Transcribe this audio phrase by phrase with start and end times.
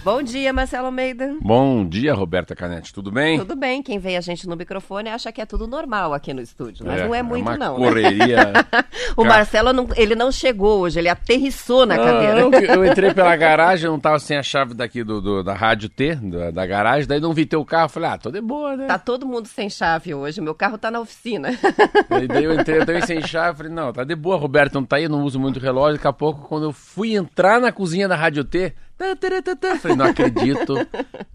[0.07, 1.37] Bom dia, Marcelo Almeida.
[1.41, 2.95] Bom dia, Roberta Canete.
[2.95, 3.41] Tudo bem?
[3.41, 3.83] Tudo bem.
[3.83, 7.01] Quem vê a gente no microfone acha que é tudo normal aqui no estúdio, mas
[7.01, 7.77] É, não é é muito uma não.
[7.77, 7.85] né?
[7.89, 8.53] correria.
[9.17, 12.35] o Cara- Marcelo não, ele não chegou hoje, ele aterrissou na cadeira.
[12.41, 15.89] Não, eu entrei pela garagem, não tava sem a chave daqui do, do- da rádio
[15.89, 18.87] T, da, da garagem, daí não vi teu carro, falei, ah, tô de boa, né?
[18.87, 21.49] Tá todo mundo sem chave hoje, meu carro tá na oficina.
[22.09, 24.85] Daí, daí eu entrei, eu também sem chave, falei, não, tá de boa, Roberto, não
[24.85, 27.73] tá aí, eu não uso muito relógio, daqui a pouco, quando eu fui entrar na
[27.73, 30.75] cozinha da rádio T, tá, falei, não acredito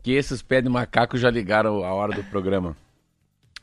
[0.02, 2.76] que esses pés de macaco já ligaram a hora do programa.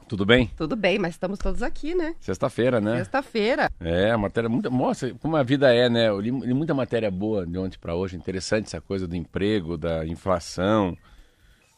[0.08, 0.50] Tudo bem?
[0.56, 2.14] Tudo bem, mas estamos todos aqui, né?
[2.20, 2.96] Sexta-feira, né?
[2.96, 3.70] Sexta-feira.
[3.78, 4.70] É, a matéria muito.
[4.70, 6.08] Mostra como a vida é, né?
[6.08, 8.16] Eu li, li muita matéria boa de ontem para hoje.
[8.16, 10.96] Interessante essa coisa do emprego, da inflação,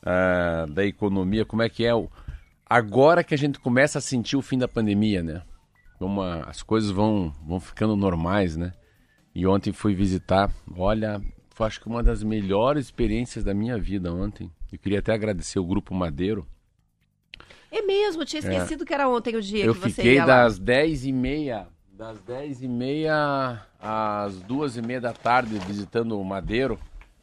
[0.04, 1.44] ah, da economia.
[1.44, 1.90] Como é que é?
[2.68, 5.42] Agora que a gente começa a sentir o fim da pandemia, né?
[5.98, 8.72] Como a- as coisas vão, vão ficando normais, né?
[9.34, 10.48] E ontem fui visitar.
[10.76, 11.20] Olha,
[11.60, 14.50] foi acho que uma das melhores experiências da minha vida ontem.
[14.72, 16.46] Eu queria até agradecer o Grupo Madeiro.
[17.70, 20.42] É mesmo, tinha esquecido que era ontem o dia Eu que você fiquei ia lá.
[20.44, 26.18] das 10 e meia, das 10 e meia às duas e meia da tarde visitando
[26.18, 26.78] o Madeiro.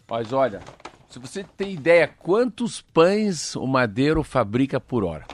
[0.09, 0.61] Mas olha,
[1.09, 5.25] se você tem ideia quantos pães o Madeiro fabrica por hora.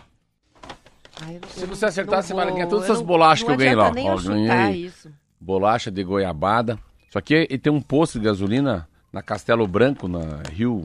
[1.21, 3.47] Ai, eu- Se você acertar, não você vai vou, ganhar todas essas não- bolachas não
[3.49, 3.91] que eu ganhei lá.
[3.91, 4.85] nem Ó, eu ganhei.
[4.85, 5.11] isso.
[5.39, 6.79] Bolacha de goiabada.
[7.11, 10.83] Só que ele tem um posto de gasolina na Castelo Branco, na Rio,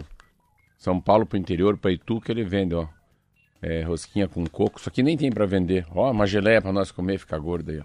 [0.76, 2.86] São Paulo pro interior, para Itu, que ele vende, ó.
[3.60, 4.78] É, rosquinha com coco.
[4.78, 5.86] Só que nem tem para vender.
[5.92, 7.84] Ó, uma geleia para nós comer ficar gordo aí, ó.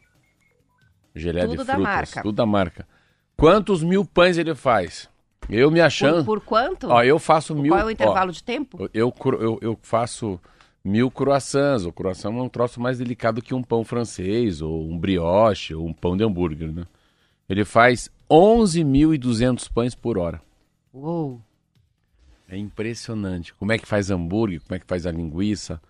[1.15, 1.93] Geleia Tudo de da frutas.
[1.93, 2.21] marca.
[2.21, 2.87] Tudo da marca.
[3.37, 5.09] Quantos mil pães ele faz?
[5.49, 6.23] Eu me achando.
[6.25, 6.89] Por, por quanto?
[6.89, 7.71] Ó, eu faço mil.
[7.71, 8.89] Qual é o ó, intervalo de tempo?
[8.93, 10.39] eu, eu, eu faço
[10.83, 11.85] mil croissants.
[11.85, 15.87] O croissant é um troço mais delicado que um pão francês, ou um brioche, ou
[15.87, 16.85] um pão de hambúrguer, né?
[17.49, 20.41] Ele faz 11.200 pães por hora.
[20.93, 21.41] Uou.
[22.47, 23.53] É impressionante.
[23.53, 25.81] Como é que faz hambúrguer, como é que faz a linguiça.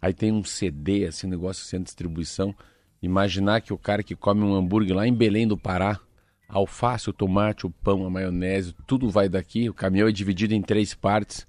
[0.00, 2.54] Aí tem um CD, assim, um negócio sem distribuição.
[3.00, 5.98] Imaginar que o cara que come um hambúrguer lá em Belém do Pará,
[6.48, 9.70] a alface, o tomate, o pão, a maionese, tudo vai daqui.
[9.70, 11.46] O caminhão é dividido em três partes.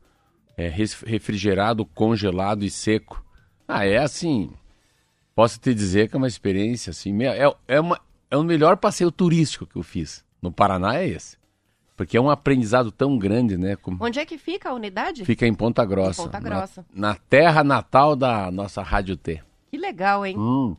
[0.56, 3.24] É refrigerado, congelado e seco.
[3.68, 4.52] Ah, é assim.
[5.36, 7.24] Posso te dizer que é uma experiência assim.
[7.24, 8.00] É, é, uma,
[8.34, 10.26] é o melhor passeio turístico que eu fiz.
[10.42, 11.38] No Paraná é esse.
[11.96, 13.76] Porque é um aprendizado tão grande, né?
[13.76, 14.04] Como...
[14.04, 15.24] Onde é que fica a unidade?
[15.24, 16.24] Fica em Ponta Grossa.
[16.24, 16.86] Em Ponta na- Grossa.
[16.92, 19.40] Na, terra natal da nossa Rádio T.
[19.70, 20.36] Que legal, hein?
[20.36, 20.76] Hum.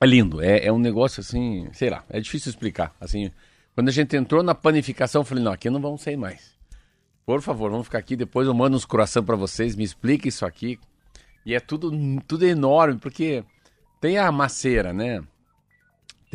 [0.00, 0.40] É lindo.
[0.40, 2.94] É, é um negócio assim, sei lá, é difícil explicar.
[3.00, 3.32] Assim,
[3.74, 6.54] quando a gente entrou na panificação, eu falei, não, aqui não vamos sair mais.
[7.24, 10.46] Por favor, vamos ficar aqui, depois eu mando uns croissants para vocês, me explica isso
[10.46, 10.78] aqui.
[11.44, 11.90] E é tudo,
[12.28, 13.42] tudo enorme, porque
[14.00, 15.20] tem a maceira, né?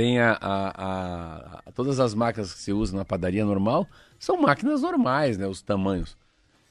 [0.01, 4.81] Tem a, a- a- Todas as máquinas que se usa na padaria normal são máquinas
[4.81, 5.45] normais, né?
[5.45, 6.17] Os tamanhos.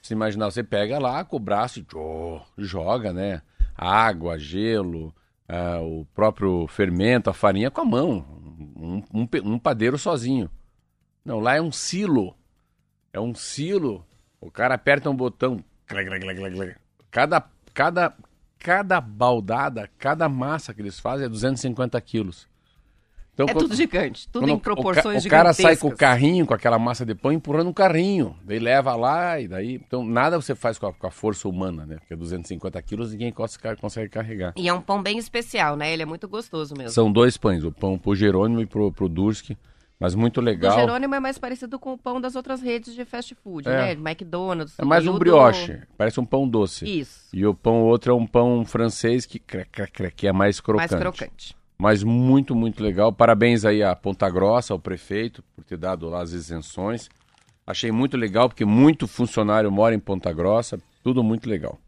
[0.02, 3.40] Você imaginar, você pega lá com o braço e tchô, joga, né?
[3.76, 5.14] Água, gelo,
[5.48, 8.26] ah, o próprio fermento, a farinha com a mão.
[8.76, 10.50] Um, um um padeiro sozinho.
[11.24, 12.34] Não, lá é um silo.
[13.12, 14.04] É um silo.
[14.40, 15.62] O cara aperta um botão.
[17.12, 18.12] Cada, cada,
[18.58, 22.48] cada baldada, cada massa que eles fazem é 250 quilos.
[23.42, 25.96] Então, É quando- tudo gigante, tudo em o proporções o, o cara sai com o
[25.96, 28.36] carrinho, com aquela massa de pão, empurrando um carrinho.
[28.44, 29.74] Daí leva lá e daí...
[29.76, 31.96] Então, nada você faz com a, com a força humana, né?
[31.96, 34.52] Porque 250 quilos ninguém consegue, carregar.
[34.56, 35.92] E é um pão bem especial, né?
[35.92, 36.90] Ele é muito gostoso mesmo.
[36.90, 39.56] São dois pães, o pão pro Jerônimo e pro, pro Durski.
[40.02, 40.74] Mas muito O legal.
[40.78, 43.70] Jerônimo é mais parecido com o pão das outras redes de fast food, É.
[43.70, 43.92] né?
[43.92, 44.78] McDonald's.
[44.78, 46.86] É mais um o do- brioche, parece um pão doce.
[46.86, 50.32] Isso, E o pão outro é um pão francês que, cre- cre- cre- que é
[50.32, 50.90] mais crocante.
[50.92, 51.54] mais crocante.
[51.80, 53.10] Mas muito, muito legal.
[53.10, 57.08] Parabéns aí a Ponta Grossa, ao prefeito, por ter dado lá as isenções.
[57.66, 60.78] Achei muito legal, porque muito funcionário mora em Ponta Grossa.
[61.02, 61.78] Tudo muito legal.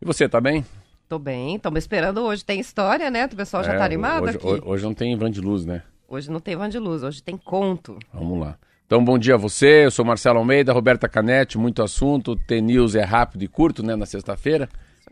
[0.00, 0.64] E você, tá bem?
[1.06, 2.42] Tô bem, estamos esperando hoje.
[2.42, 3.26] Tem história, né?
[3.26, 4.46] O pessoal já É, tá animado hoje, aqui.
[4.46, 5.82] hoje- hoje não tem Ivan de Luz, né?
[6.08, 7.98] Hoje não tem van de luz, hoje tem conto.
[8.12, 8.56] Vamos lá.
[8.86, 9.84] Então, bom dia a você.
[9.86, 12.36] Eu sou Marcelo Almeida, Roberta Canete, muito assunto.
[12.36, 13.96] T-News é rápido e curto, né?
[13.96, 14.68] Na sexta-feira.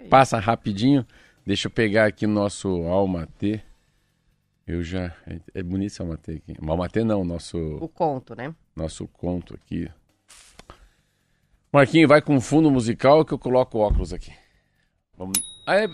[0.09, 1.05] Passa rapidinho.
[1.47, 3.61] Deixa eu pegar aqui nosso Alma T.
[4.71, 5.13] Eu já.
[5.27, 6.55] É, é bonito esse Almatê aqui.
[6.65, 7.59] Almatê não, nosso.
[7.81, 8.55] O conto, né?
[8.77, 9.91] Nosso conto aqui.
[11.73, 14.33] Marquinho, vai com fundo musical que eu coloco o óculos aqui.
[15.19, 15.41] Vamos.
[15.67, 15.89] Ah, é.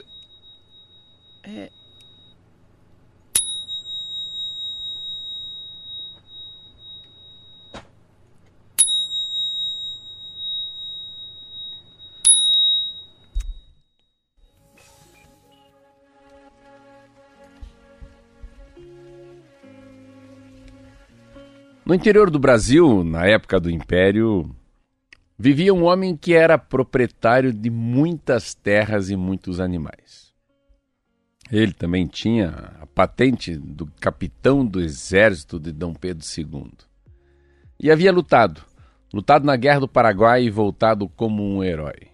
[1.44, 1.70] é...
[21.87, 24.53] No interior do Brasil, na época do Império,
[25.38, 30.35] vivia um homem que era proprietário de muitas terras e muitos animais.
[31.49, 32.49] Ele também tinha
[32.81, 36.73] a patente do capitão do exército de Dom Pedro II.
[37.79, 38.62] E havia lutado,
[39.15, 42.09] lutado na Guerra do Paraguai e voltado como um herói.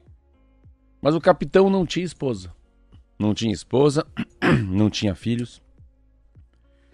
[1.00, 2.52] Mas o capitão não tinha esposa.
[3.18, 4.06] Não tinha esposa,
[4.68, 5.62] não tinha filhos.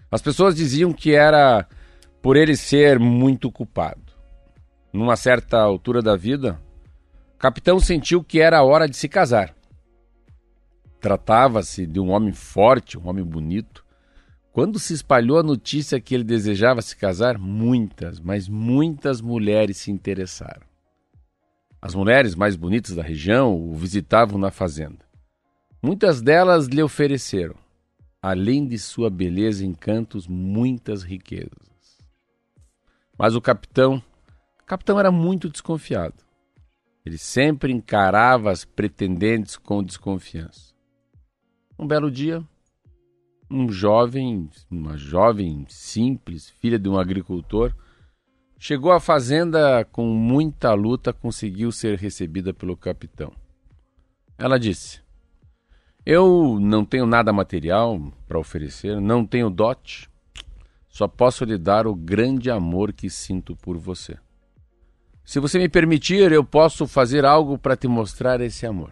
[0.09, 1.67] As pessoas diziam que era
[2.21, 4.13] por ele ser muito culpado.
[4.91, 6.59] Numa certa altura da vida,
[7.35, 9.55] o capitão sentiu que era hora de se casar.
[10.99, 13.85] Tratava-se de um homem forte, um homem bonito.
[14.51, 19.91] Quando se espalhou a notícia que ele desejava se casar, muitas, mas muitas mulheres se
[19.91, 20.67] interessaram.
[21.81, 25.07] As mulheres mais bonitas da região o visitavam na fazenda.
[25.81, 27.55] Muitas delas lhe ofereceram,
[28.21, 31.68] além de sua beleza e encantos, muitas riquezas.
[33.19, 34.01] Mas o capitão,
[34.61, 36.23] o capitão era muito desconfiado.
[37.05, 40.73] Ele sempre encarava as pretendentes com desconfiança.
[41.77, 42.41] Um belo dia,
[43.51, 47.75] um jovem, uma jovem simples, filha de um agricultor,
[48.57, 53.33] chegou à fazenda com muita luta, conseguiu ser recebida pelo capitão.
[54.37, 55.01] Ela disse:
[56.05, 57.99] Eu não tenho nada material
[58.29, 60.09] para oferecer, não tenho dote,
[60.89, 64.17] só posso lhe dar o grande amor que sinto por você.
[65.23, 68.91] Se você me permitir, eu posso fazer algo para te mostrar esse amor.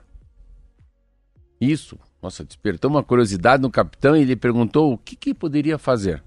[1.59, 6.23] Isso, nossa, despertou uma curiosidade no capitão e ele perguntou o que, que poderia fazer.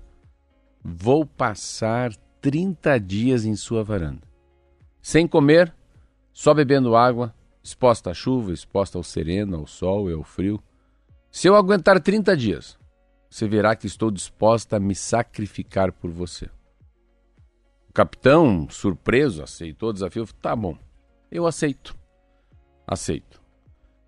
[0.82, 4.22] Vou passar 30 dias em sua varanda.
[5.00, 5.72] Sem comer,
[6.32, 7.32] só bebendo água,
[7.62, 10.60] exposta à chuva, exposta ao sereno, ao sol e ao frio.
[11.30, 12.76] Se eu aguentar 30 dias,
[13.30, 16.50] você verá que estou disposta a me sacrificar por você.
[17.88, 20.26] O capitão, surpreso, aceitou o desafio.
[20.42, 20.76] Tá bom,
[21.30, 21.96] eu aceito.
[22.84, 23.40] Aceito.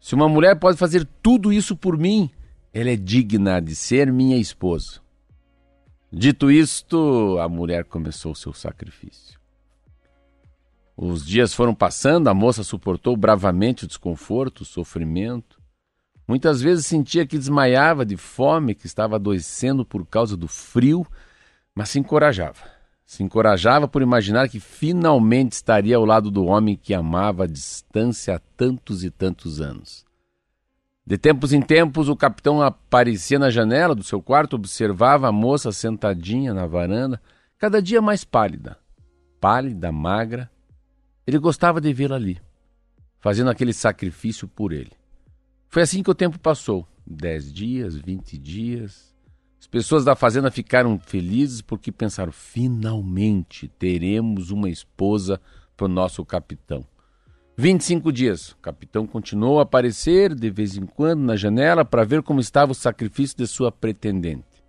[0.01, 2.29] Se uma mulher pode fazer tudo isso por mim,
[2.75, 5.01] ela é digna de ser minha esposa.
[6.11, 9.41] Dito isto, a mulher começou seu sacrifício.
[10.97, 15.62] Os dias foram passando, a moça suportou bravamente o desconforto, o sofrimento.
[16.33, 21.07] Muitas vezes sentia que desmaiava de fome, que estava adoecendo por causa do frio,
[21.75, 22.57] mas se encorajava.
[23.05, 28.35] Se encorajava por imaginar que finalmente estaria ao lado do homem que amava à distância
[28.35, 30.07] há tantos e tantos anos.
[31.07, 35.71] De tempos em tempos, o capitão aparecia na janela do seu quarto, observava a moça
[35.71, 37.21] sentadinha na varanda,
[37.59, 38.79] cada dia mais pálida.
[39.39, 40.51] Pálida, magra.
[41.27, 42.41] Ele gostava de vê-la ali,
[43.21, 45.02] fazendo aquele sacrifício por ele.
[45.73, 46.87] Foi assim que o tempo passou.
[47.07, 49.17] Dez dias, vinte dias.
[49.59, 55.41] As pessoas da fazenda ficaram felizes porque pensaram: finalmente teremos uma esposa
[55.75, 56.85] para o nosso capitão.
[57.57, 58.51] 25 dias.
[58.51, 62.73] O capitão continuou a aparecer de vez em quando na janela para ver como estava
[62.73, 64.63] o sacrifício de sua pretendente.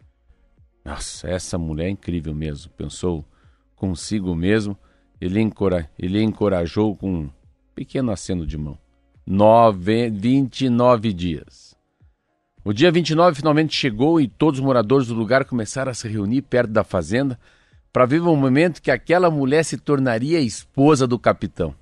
[0.85, 3.25] Nossa, essa mulher é incrível mesmo, pensou
[3.75, 4.77] consigo mesmo.
[5.19, 5.91] Ele, encora...
[5.99, 7.29] ele encorajou com um
[7.75, 8.77] pequeno aceno de mão
[9.25, 11.75] nove, 29 dias.
[12.63, 16.43] O dia 29 finalmente chegou e todos os moradores do lugar começaram a se reunir
[16.43, 17.37] perto da fazenda
[17.91, 21.75] para ver o momento que aquela mulher se tornaria esposa do capitão.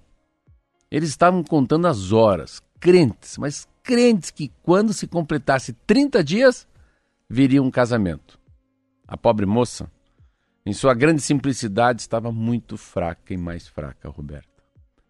[0.90, 6.68] Eles estavam contando as horas, crentes, mas crentes que quando se completasse 30 dias,
[7.30, 8.38] viria um casamento.
[9.08, 9.90] A pobre moça,
[10.66, 14.51] em sua grande simplicidade, estava muito fraca e mais fraca, Roberto.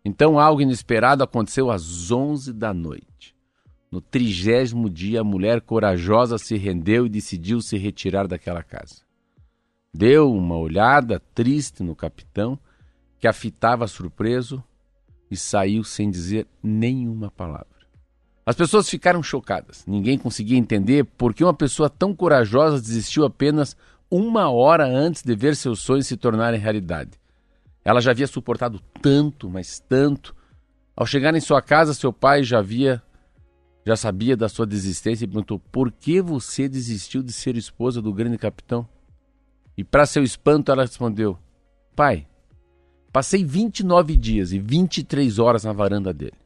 [0.04, 3.36] Então algo inesperado aconteceu às onze da noite.
[3.92, 9.02] No trigésimo dia, a mulher corajosa se rendeu e decidiu se retirar daquela casa.
[9.94, 12.58] Deu uma olhada triste no capitão,
[13.20, 14.64] que a fitava surpreso,
[15.30, 17.68] e saiu sem dizer nenhuma palavra.
[18.46, 19.86] As pessoas ficaram chocadas.
[19.86, 23.76] Ninguém conseguia entender por que uma pessoa tão corajosa desistiu apenas
[24.10, 27.12] uma hora antes de ver seus sonhos se tornarem realidade.
[27.84, 30.36] Ela já havia suportado tanto, mas tanto.
[30.96, 33.02] Ao chegar em sua casa, seu pai já havia
[33.86, 38.14] já sabia da sua desistência e perguntou: por que você desistiu de ser esposa do
[38.14, 38.88] grande capitão?
[39.78, 41.38] E para seu espanto, ela respondeu:
[41.96, 42.28] Pai,
[43.12, 46.38] passei 29 dias e 23 horas na varanda dele,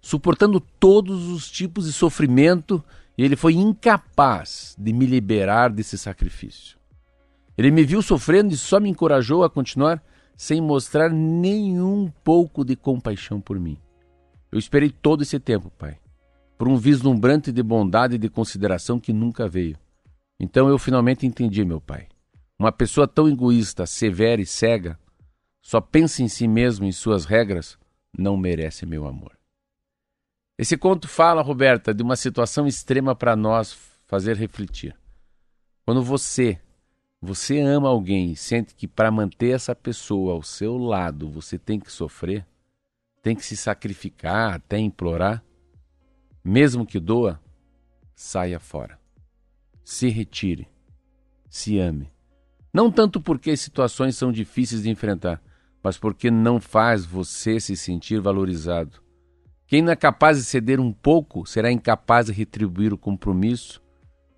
[0.00, 2.82] suportando todos os tipos de sofrimento,
[3.16, 6.78] e ele foi incapaz de me liberar desse sacrifício.
[7.56, 10.00] Ele me viu sofrendo e só me encorajou a continuar
[10.38, 13.76] sem mostrar nenhum pouco de compaixão por mim.
[14.52, 15.98] Eu esperei todo esse tempo, pai,
[16.56, 19.76] por um vislumbrante de bondade e de consideração que nunca veio.
[20.38, 22.06] Então eu finalmente entendi, meu pai.
[22.56, 24.96] Uma pessoa tão egoísta, severa e cega,
[25.60, 27.76] só pensa em si mesmo e em suas regras,
[28.16, 29.36] não merece meu amor.
[30.56, 33.76] Esse conto fala, Roberta, de uma situação extrema para nós
[34.06, 34.96] fazer refletir.
[35.84, 36.60] Quando você
[37.20, 41.80] você ama alguém e sente que para manter essa pessoa ao seu lado você tem
[41.80, 42.46] que sofrer,
[43.22, 45.42] tem que se sacrificar, até implorar,
[46.44, 47.40] mesmo que doa,
[48.14, 48.98] saia fora.
[49.84, 50.68] Se retire.
[51.50, 52.12] Se ame.
[52.72, 55.42] Não tanto porque as situações são difíceis de enfrentar,
[55.82, 59.02] mas porque não faz você se sentir valorizado.
[59.66, 63.82] Quem não é capaz de ceder um pouco será incapaz de retribuir o compromisso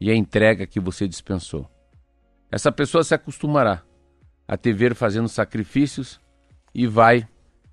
[0.00, 1.68] e a entrega que você dispensou.
[2.50, 3.82] Essa pessoa se acostumará
[4.46, 6.20] a te ver fazendo sacrifícios
[6.74, 7.26] e vai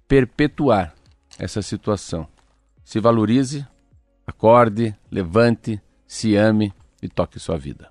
[0.07, 0.93] perpetuar
[1.39, 2.27] essa situação.
[2.83, 3.65] Se valorize,
[4.25, 7.89] acorde, levante, se ame e toque sua vida.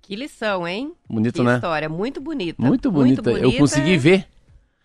[0.00, 0.94] Que lição, hein?
[1.08, 1.54] Bonito, que né?
[1.54, 2.60] história, muito bonita.
[2.60, 3.22] Muito bonita.
[3.30, 4.28] Muito Eu consegui ver.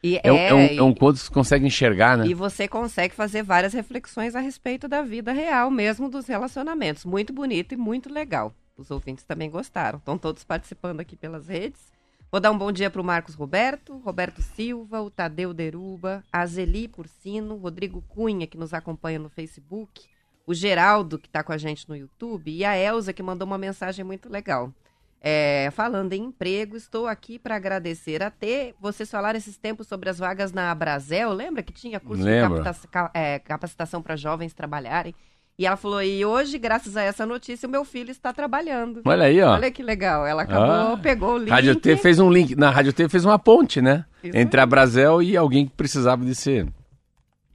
[0.03, 2.27] E É, um- é, é um, e- é um conto que você consegue enxergar, né?
[2.27, 7.03] E você consegue fazer várias reflexões a respeito da vida real, mesmo dos relacionamentos.
[7.03, 8.53] Muito bonito e muito legal.
[8.77, 9.97] Os ouvintes também gostaram.
[9.99, 11.91] Estão todos participando aqui pelas redes.
[12.31, 16.45] Vou dar um bom dia para o Marcos Roberto, Roberto Silva, o Tadeu Deruba, a
[16.45, 20.05] Zeli Porcino, Rodrigo Cunha, que nos acompanha no Facebook,
[20.45, 23.57] o Geraldo, que está com a gente no YouTube, e a Elza, que mandou uma
[23.57, 24.73] mensagem muito legal.
[25.19, 28.75] É, falando em emprego, estou aqui para agradecer a ter.
[28.79, 32.57] Vocês falaram esses tempos sobre as vagas na Abrazel, lembra que tinha curso Lembro.
[32.59, 35.15] de capta- ca- é, capacitação para jovens trabalharem?
[35.59, 39.01] E ela falou: e hoje, graças a essa notícia, o meu filho está trabalhando.
[39.05, 39.53] Olha aí, ó.
[39.53, 40.25] Olha que legal.
[40.25, 40.99] Ela acabou, Ah.
[41.01, 41.49] pegou o link.
[41.49, 42.55] Rádio T fez um link.
[42.55, 44.05] Na Rádio T fez uma ponte, né?
[44.23, 44.63] Isso Entre aí.
[44.63, 46.67] a Brasel e alguém que precisava de ser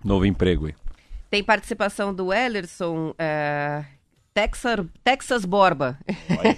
[0.04, 0.66] novo emprego.
[0.66, 0.74] aí.
[1.30, 3.84] Tem participação do Ellerson, é,
[4.34, 5.98] Texas, Texas Borba.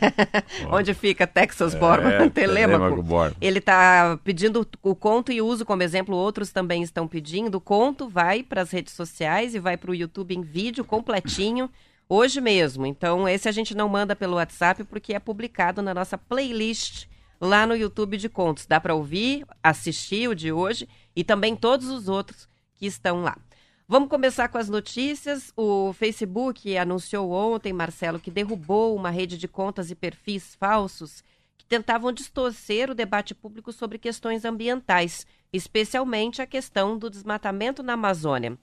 [0.71, 2.09] Onde fica Texas Borba?
[2.09, 2.78] É, Telêmaco.
[2.78, 3.37] Telêmaco Borba.
[3.40, 7.57] Ele está pedindo o conto e uso como exemplo, outros também estão pedindo.
[7.57, 11.69] O conto vai para as redes sociais e vai para o YouTube em vídeo completinho,
[12.09, 12.87] hoje mesmo.
[12.87, 17.07] Então, esse a gente não manda pelo WhatsApp porque é publicado na nossa playlist
[17.40, 18.66] lá no YouTube de contos.
[18.66, 23.37] Dá para ouvir, assistir o de hoje e também todos os outros que estão lá.
[23.86, 25.52] Vamos começar com as notícias.
[25.54, 31.22] O Facebook anunciou ontem, Marcelo, que derrubou uma rede de contas e perfis falsos
[31.58, 37.92] que tentavam distorcer o debate público sobre questões ambientais, especialmente a questão do desmatamento na
[37.92, 38.56] Amazônia.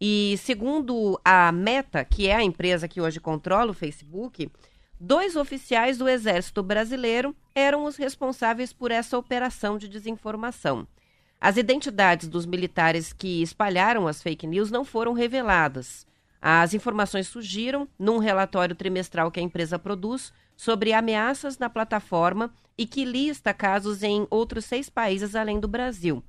[0.00, 4.48] E segundo a Meta, que é a empresa que hoje controla o Facebook,
[5.00, 10.86] dois oficiais do Exército Brasileiro eram os responsáveis por essa operação de desinformação.
[11.40, 16.04] As identidades dos militares que espalharam as fake news não foram reveladas.
[16.42, 22.84] As informações surgiram num relatório trimestral que a empresa produz sobre ameaças na plataforma e
[22.86, 26.24] que lista casos em outros seis países além do Brasil.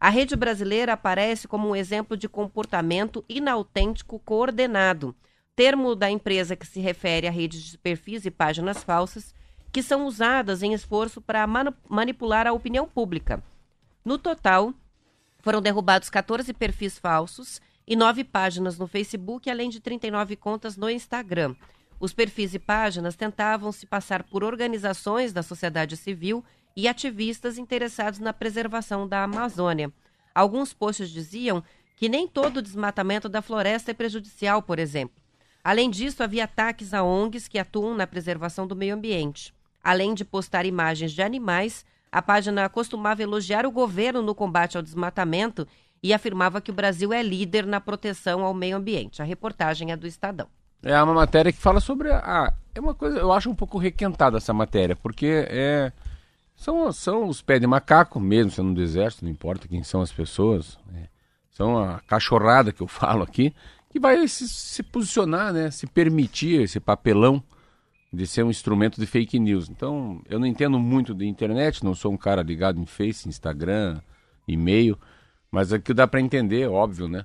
[0.00, 5.14] A rede brasileira aparece como um exemplo de comportamento inautêntico coordenado,
[5.54, 9.34] termo da empresa que se refere a redes de perfis e páginas falsas
[9.70, 11.46] que são usadas em esforço para
[11.88, 13.42] manipular a opinião pública.
[14.04, 14.74] No total,
[15.40, 20.90] foram derrubados 14 perfis falsos e nove páginas no Facebook, além de 39 contas no
[20.90, 21.54] Instagram.
[21.98, 26.44] Os perfis e páginas tentavam se passar por organizações da sociedade civil
[26.76, 29.90] e ativistas interessados na preservação da Amazônia.
[30.34, 31.64] Alguns posts diziam
[31.96, 35.16] que nem todo o desmatamento da floresta é prejudicial, por exemplo.
[35.62, 39.54] Além disso, havia ataques a ONGs que atuam na preservação do meio ambiente.
[39.82, 44.82] Além de postar imagens de animais, a página costumava elogiar o governo no combate ao
[44.84, 45.66] desmatamento
[46.00, 49.20] e afirmava que o Brasil é líder na proteção ao meio ambiente.
[49.20, 50.46] A reportagem é do Estadão.
[50.80, 52.54] É uma matéria que fala sobre a.
[52.72, 55.92] É uma coisa, eu acho um pouco requentada essa matéria, porque é.
[56.54, 60.12] São, são os pés de macaco, mesmo sendo do exército, não importa quem são as
[60.12, 60.78] pessoas.
[60.94, 61.08] é,
[61.50, 63.52] são a cachorrada que eu falo aqui,
[63.90, 65.68] que vai se, se posicionar, né?
[65.72, 67.42] Se permitir esse papelão
[68.14, 69.68] de ser um instrumento de fake news.
[69.68, 74.00] Então, eu não entendo muito de internet, não sou um cara ligado em Face, Instagram,
[74.46, 74.98] e-mail,
[75.50, 77.24] mas aqui dá para entender, óbvio, né?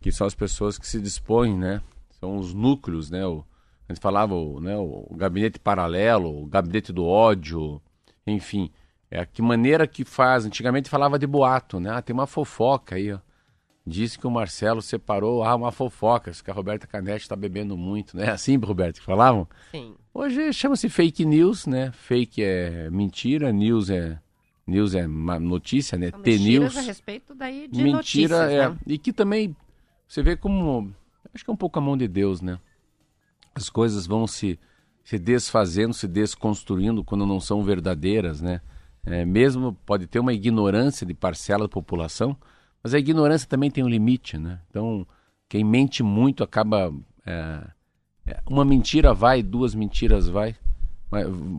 [0.00, 1.80] Que são as pessoas que se dispõem, né?
[2.20, 3.26] São os núcleos, né?
[3.26, 3.44] O,
[3.88, 7.80] a gente falava o, né, o gabinete paralelo, o gabinete do ódio,
[8.26, 8.70] enfim.
[9.10, 10.44] É a que maneira que faz.
[10.44, 11.90] Antigamente falava de boato, né?
[11.90, 13.18] Ah, tem uma fofoca aí, ó.
[13.86, 18.16] Disse que o Marcelo separou, ah, uma fofoca, que a Roberta Canete está bebendo muito,
[18.16, 18.30] né?
[18.32, 19.46] Assim, Roberto, que falavam?
[19.70, 19.94] Sim.
[20.18, 21.92] Hoje chama-se fake news, né?
[21.92, 24.18] Fake é mentira, news é
[24.66, 26.10] news é notícia, né?
[26.10, 26.74] T-news.
[26.74, 28.78] a respeito daí de mentira notícias, é né?
[28.86, 29.54] e que também
[30.08, 30.90] você vê como
[31.34, 32.58] acho que é um pouco a mão de Deus, né?
[33.54, 34.58] As coisas vão se
[35.04, 38.62] se desfazendo, se desconstruindo quando não são verdadeiras, né?
[39.04, 42.34] É, mesmo pode ter uma ignorância de parcela da população,
[42.82, 44.60] mas a ignorância também tem um limite, né?
[44.70, 45.06] Então,
[45.46, 46.90] quem mente muito acaba.
[47.26, 47.75] É,
[48.48, 50.56] uma mentira vai, duas mentiras vai,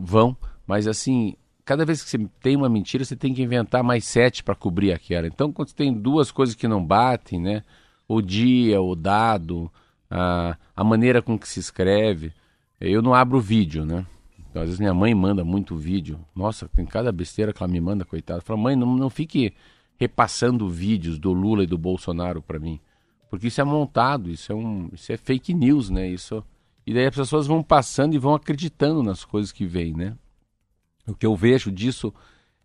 [0.02, 1.34] vão, mas assim,
[1.64, 4.92] cada vez que você tem uma mentira, você tem que inventar mais sete para cobrir
[4.92, 5.26] aquela.
[5.26, 7.62] Então, quando você tem duas coisas que não batem, né?
[8.06, 9.70] O dia, o dado,
[10.10, 12.32] a, a maneira com que se escreve.
[12.80, 14.06] Eu não abro vídeo, né?
[14.48, 16.18] Então, às vezes minha mãe manda muito vídeo.
[16.34, 18.40] Nossa, tem cada besteira que ela me manda, coitada.
[18.40, 19.52] Fala, mãe, não, não fique
[19.98, 22.80] repassando vídeos do Lula e do Bolsonaro para mim.
[23.28, 26.08] Porque isso é montado, isso é, um, isso é fake news, né?
[26.08, 26.42] Isso,
[26.88, 30.16] e daí as pessoas vão passando e vão acreditando nas coisas que vêm, né?
[31.06, 32.14] O que eu vejo disso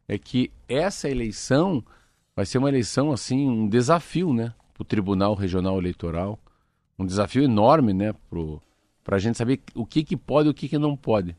[0.08, 1.84] é que essa eleição
[2.34, 4.54] vai ser uma eleição, assim, um desafio, né?
[4.74, 6.40] Para o Tribunal Regional Eleitoral.
[6.98, 8.16] Um desafio enorme, né?
[9.04, 11.36] Para a gente saber o que, que pode e o que, que não pode.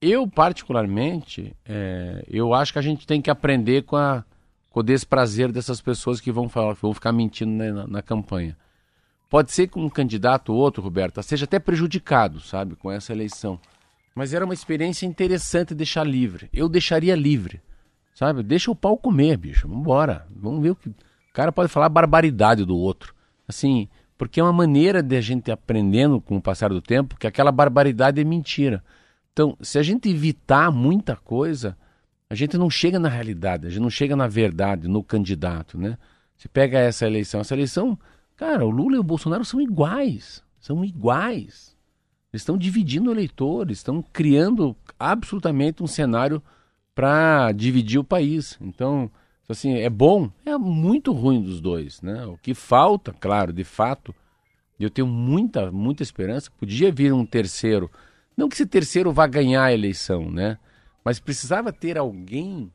[0.00, 4.24] Eu, particularmente, é, eu acho que a gente tem que aprender com, a,
[4.70, 8.56] com o desprazer dessas pessoas que vão, falar, vão ficar mentindo na, na campanha.
[9.28, 13.60] Pode ser que um candidato ou outro, Roberta, seja até prejudicado, sabe, com essa eleição.
[14.14, 16.48] Mas era uma experiência interessante deixar livre.
[16.52, 17.60] Eu deixaria livre,
[18.14, 18.42] sabe?
[18.42, 19.68] Deixa o pau comer, bicho.
[19.68, 20.26] Vambora.
[20.34, 20.88] Vamos ver o que.
[20.88, 20.94] O
[21.32, 23.14] cara pode falar barbaridade do outro.
[23.46, 27.26] Assim, porque é uma maneira de a gente aprendendo com o passar do tempo que
[27.26, 28.82] aquela barbaridade é mentira.
[29.32, 31.76] Então, se a gente evitar muita coisa,
[32.28, 35.96] a gente não chega na realidade, a gente não chega na verdade, no candidato, né?
[36.36, 37.96] Você pega essa eleição, essa eleição,
[38.38, 41.76] cara, o Lula e o Bolsonaro são iguais, são iguais.
[42.32, 46.42] Eles estão dividindo eleitores, estão criando absolutamente um cenário
[46.94, 48.58] para dividir o país.
[48.60, 49.10] Então,
[49.46, 52.24] assim, é bom, é muito ruim dos dois, né?
[52.24, 54.14] O que falta, claro, de fato,
[54.80, 57.90] eu tenho muita, muita esperança, podia vir um terceiro
[58.38, 60.58] não que esse terceiro vá ganhar a eleição, né?
[61.04, 62.72] Mas precisava ter alguém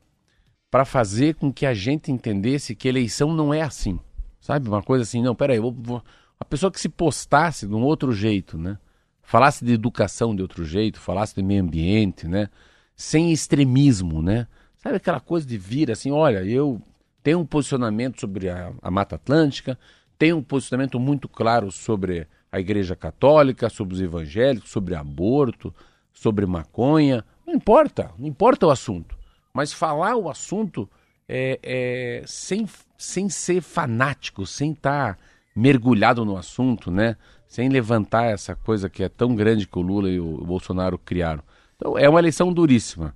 [0.70, 3.98] para fazer com que a gente entendesse que eleição não é assim.
[4.44, 4.68] Sabe?
[4.68, 6.02] Uma coisa assim, não, peraí, eu vou...
[6.38, 8.76] a pessoa que se postasse de um outro jeito, né?
[9.22, 12.50] Falasse de educação de outro jeito, falasse de meio ambiente, né?
[12.94, 14.46] Sem extremismo, né?
[14.76, 16.78] Sabe aquela coisa de vir assim, olha, eu
[17.22, 19.78] tenho um posicionamento sobre a, a Mata Atlântica,
[20.18, 25.74] tenho um posicionamento muito claro sobre a Igreja Católica, sobre os evangélicos, sobre aborto,
[26.12, 27.24] sobre maconha.
[27.46, 29.16] Não importa, não importa o assunto.
[29.54, 30.86] Mas falar o assunto
[31.28, 35.20] é, é, sem, sem ser fanático, sem estar tá
[35.54, 37.16] mergulhado no assunto, né?
[37.46, 41.42] Sem levantar essa coisa que é tão grande que o Lula e o Bolsonaro criaram.
[41.76, 43.14] Então é uma eleição duríssima.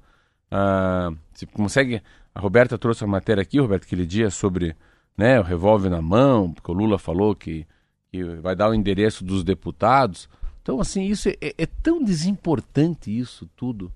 [0.51, 1.11] Ah,
[1.53, 2.03] consegue.
[2.35, 4.77] A Roberta trouxe a matéria aqui, Roberto, aquele dia sobre
[5.17, 7.67] né, o revólver na mão, porque o Lula falou que
[8.11, 10.29] que vai dar o endereço dos deputados.
[10.63, 13.93] Então, assim, isso é, é, tão desimportante isso tudo,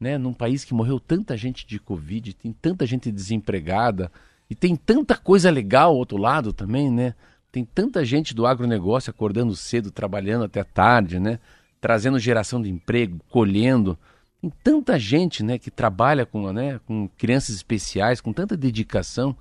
[0.00, 0.18] né?
[0.18, 4.10] Num país que morreu tanta gente de Covid, tem tanta gente desempregada
[4.48, 7.14] e tem tanta coisa legal ao outro lado também, né?
[7.50, 11.38] Tem tanta gente do agronegócio acordando cedo, trabalhando até tarde, né?
[11.80, 13.98] Trazendo geração de emprego, colhendo.
[14.40, 19.34] Tem tanta gente, né, que trabalha com, né, com crianças especiais, com tanta dedicação,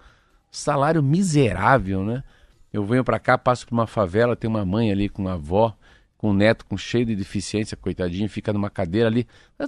[0.50, 2.24] salário miserável, né?
[2.72, 5.76] Eu venho para cá, passo por uma favela, tem uma mãe ali com uma avó,
[6.26, 9.28] com um neto com cheio de deficiência, coitadinho, fica numa cadeira ali.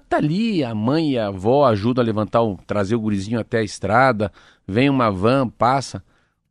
[0.09, 3.59] Tá ali, a mãe e a avó ajudam a levantar, o, trazer o gurizinho até
[3.59, 4.31] a estrada,
[4.67, 6.03] vem uma van, passa.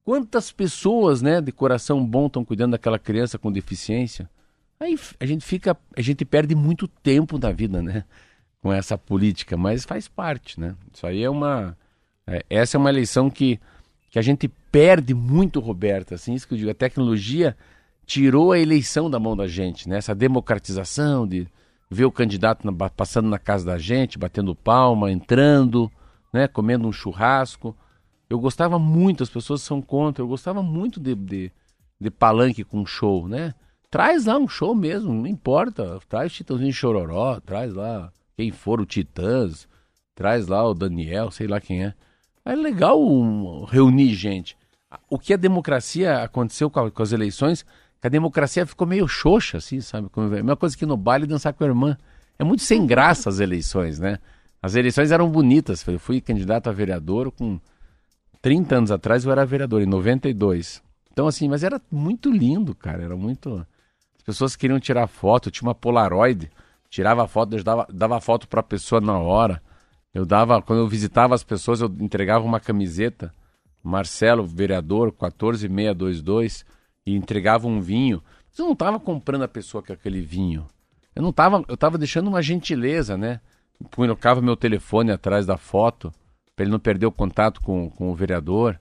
[0.04, 4.30] Quantas pessoas, né, de coração bom estão cuidando daquela criança com deficiência?
[4.78, 8.04] Aí a gente fica, a gente perde muito tempo da vida, né,
[8.62, 10.76] com essa política, mas faz parte, né?
[10.94, 11.76] Isso aí é uma,
[12.24, 13.58] é, essa é uma eleição que
[14.08, 16.14] que a gente perde muito, Roberto.
[16.14, 17.54] Assim, isso que eu digo, a tecnologia
[18.06, 19.98] tirou a eleição da mão da gente, né?
[19.98, 21.46] Essa democratização de
[21.90, 25.90] ver o candidato na, passando na casa da gente, batendo palma, entrando,
[26.32, 26.46] né?
[26.46, 27.76] Comendo um churrasco.
[28.30, 31.52] Eu gostava muito, as pessoas são contra, eu gostava muito de, de,
[32.00, 33.54] de palanque com show, né?
[33.90, 35.98] Traz lá um show mesmo, não importa.
[36.08, 39.68] Traz Titãozinho Chororó, traz lá quem for o Titãs,
[40.14, 41.94] traz lá o Daniel, sei lá quem é.
[42.44, 44.56] É legal um, reunir gente.
[45.10, 47.66] O que a democracia aconteceu com, a, com, as eleições
[48.00, 50.08] que a democracia ficou meio xoxa, assim, sabe?
[50.08, 51.96] Como, a mesma coisa que no baile dançar com a irmã.
[52.38, 54.18] É muito sem graça as eleições, né?
[54.62, 55.86] As eleições eram bonitas.
[55.86, 57.58] Eu fui candidato a vereador com
[58.42, 60.82] 30 anos atrás, eu era vereador, em 92.
[61.12, 63.02] Então, assim, mas era muito lindo, cara.
[63.02, 63.66] Era muito.
[64.16, 66.50] As pessoas queriam tirar foto, tinha uma Polaroid,
[66.90, 69.62] tirava foto, dava, dava foto para a pessoa na hora.
[70.12, 73.32] Eu dava, quando eu visitava as pessoas, eu entregava uma camiseta,
[73.82, 76.64] Marcelo, vereador, 14622,
[77.06, 78.22] e entregava um vinho.
[78.50, 80.66] Mas eu não estava comprando a pessoa com aquele vinho.
[81.14, 83.40] Eu não estava, eu estava deixando uma gentileza, né?
[83.94, 86.12] Colocava meu telefone atrás da foto,
[86.54, 88.78] para ele não perder o contato com, com o vereador.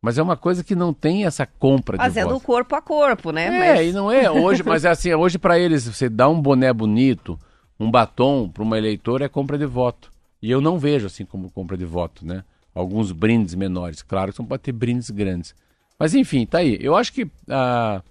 [0.00, 2.44] Mas é uma coisa que não tem essa compra Fazendo de voto.
[2.44, 3.46] corpo a corpo, né?
[3.46, 3.88] É, mas...
[3.88, 7.38] e não é hoje, mas é assim, hoje para eles, você dá um boné bonito,
[7.80, 10.12] um batom para uma eleitora é compra de voto.
[10.42, 12.44] E eu não vejo assim como compra de voto, né?
[12.74, 15.54] Alguns brindes menores, claro que não pode ter brindes grandes.
[15.98, 16.76] Mas enfim, tá aí.
[16.80, 18.02] Eu acho que ah,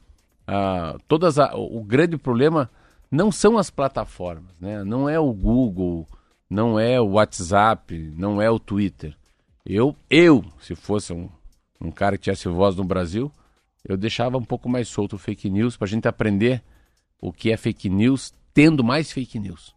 [0.48, 2.70] ah, todas a, o grande problema
[3.12, 4.84] não são as plataformas, né?
[4.84, 6.08] Não é o Google,
[6.50, 9.16] não é o WhatsApp, não é o Twitter.
[9.66, 11.30] Eu, eu, se fosse um
[11.84, 13.32] um cara que tivesse voz no Brasil,
[13.88, 16.64] eu deixava um pouco mais solto o fake news para a gente aprender
[17.20, 19.76] o que é fake news, tendo mais fake news.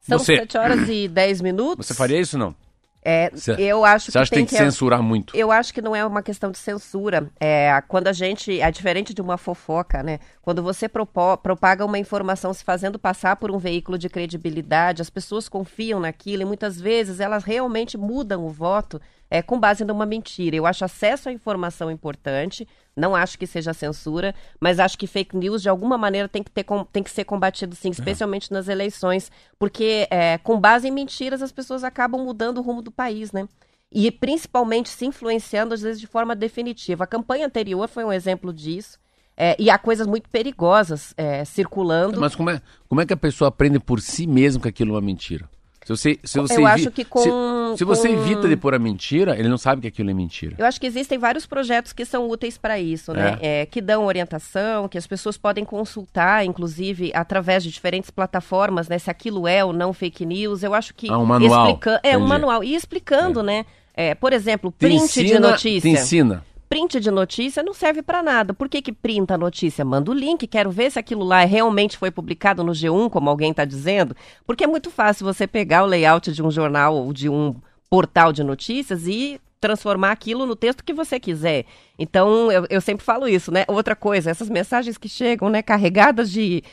[0.00, 1.86] São você, 7 horas e 10 minutos.
[1.86, 2.54] Você faria isso não?
[3.04, 5.36] É, cê, eu acho que, acha tem, tem que, que censurar muito.
[5.36, 7.28] Eu acho que não é uma questão de censura.
[7.40, 8.60] É, quando a gente.
[8.60, 10.20] É diferente de uma fofoca, né?
[10.40, 15.10] Quando você propo, propaga uma informação se fazendo passar por um veículo de credibilidade, as
[15.10, 19.00] pessoas confiam naquilo e muitas vezes elas realmente mudam o voto
[19.32, 20.54] é, com base numa mentira.
[20.54, 25.34] Eu acho acesso à informação importante, não acho que seja censura, mas acho que fake
[25.34, 28.54] news de alguma maneira tem que, ter, tem que ser combatido sim, especialmente é.
[28.54, 32.90] nas eleições, porque é, com base em mentiras as pessoas acabam mudando o rumo do
[32.90, 33.48] país, né?
[33.90, 37.04] E principalmente se influenciando, às vezes, de forma definitiva.
[37.04, 38.98] A campanha anterior foi um exemplo disso.
[39.34, 42.20] É, e há coisas muito perigosas é, circulando.
[42.20, 44.94] Mas como é, como é que a pessoa aprende por si mesmo que aquilo é
[44.94, 45.48] uma mentira?
[45.84, 47.72] Se você, se você eu acho que com.
[47.72, 48.14] Se, se você com...
[48.14, 50.54] evita de pôr a mentira, ele não sabe que aquilo é mentira.
[50.58, 53.38] Eu acho que existem vários projetos que são úteis para isso, né?
[53.40, 53.62] É.
[53.62, 58.98] É, que dão orientação, que as pessoas podem consultar, inclusive, através de diferentes plataformas, né?
[58.98, 60.62] Se aquilo é ou não fake news.
[60.62, 61.10] Eu acho que.
[61.10, 61.66] Ah, um manual.
[61.66, 62.00] Explica...
[62.02, 62.62] É, um manual.
[62.62, 63.42] E explicando, é.
[63.42, 63.66] né?
[63.94, 65.80] É, por exemplo, print ensina, de notícia.
[65.80, 68.54] Te ensina print de notícia não serve para nada.
[68.54, 69.84] Por que, que printa a notícia?
[69.84, 73.50] Manda o link, quero ver se aquilo lá realmente foi publicado no G1, como alguém
[73.50, 74.16] está dizendo.
[74.46, 77.54] Porque é muito fácil você pegar o layout de um jornal ou de um
[77.90, 81.66] portal de notícias e transformar aquilo no texto que você quiser.
[81.98, 83.66] Então, eu, eu sempre falo isso, né?
[83.68, 86.64] Outra coisa, essas mensagens que chegam, né, carregadas de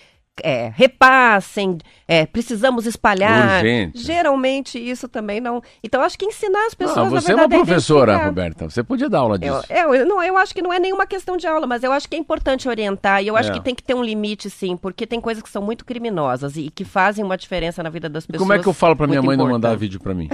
[0.43, 3.57] é, repassem, é, precisamos espalhar.
[3.57, 3.99] Urgente.
[3.99, 5.61] Geralmente isso também não.
[5.83, 6.97] Então acho que ensinar as pessoas.
[6.97, 8.69] Não, você é uma professora, Roberta.
[8.69, 9.63] Você podia dar aula disso.
[9.69, 12.07] Eu, eu, não, eu acho que não é nenhuma questão de aula, mas eu acho
[12.07, 13.53] que é importante orientar e eu acho é.
[13.53, 16.61] que tem que ter um limite, sim, porque tem coisas que são muito criminosas e,
[16.61, 18.41] e que fazem uma diferença na vida das pessoas.
[18.41, 19.47] Como é que eu falo para minha mãe importante.
[19.47, 20.29] não mandar vídeo para mim?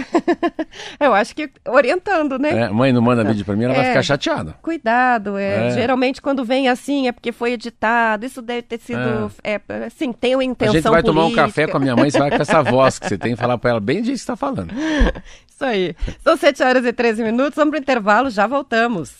[0.99, 2.65] eu acho que orientando, né?
[2.65, 3.87] É, mãe não manda vídeo para mim, ela vai é.
[3.89, 4.55] ficar chateada.
[4.61, 5.71] Cuidado, é.
[5.71, 8.25] Geralmente quando vem assim é porque foi editado.
[8.25, 9.31] Isso deve ter sido,
[9.85, 9.89] é.
[9.89, 11.13] sim, tem uma intenção A gente vai política.
[11.13, 13.33] tomar um café com a minha mãe, você vai com essa voz que você tem
[13.33, 14.71] e falar para ela bem disso que está falando.
[15.49, 15.95] Isso aí.
[16.21, 19.13] São 7 horas e 13 minutos, vamos para o intervalo, já voltamos.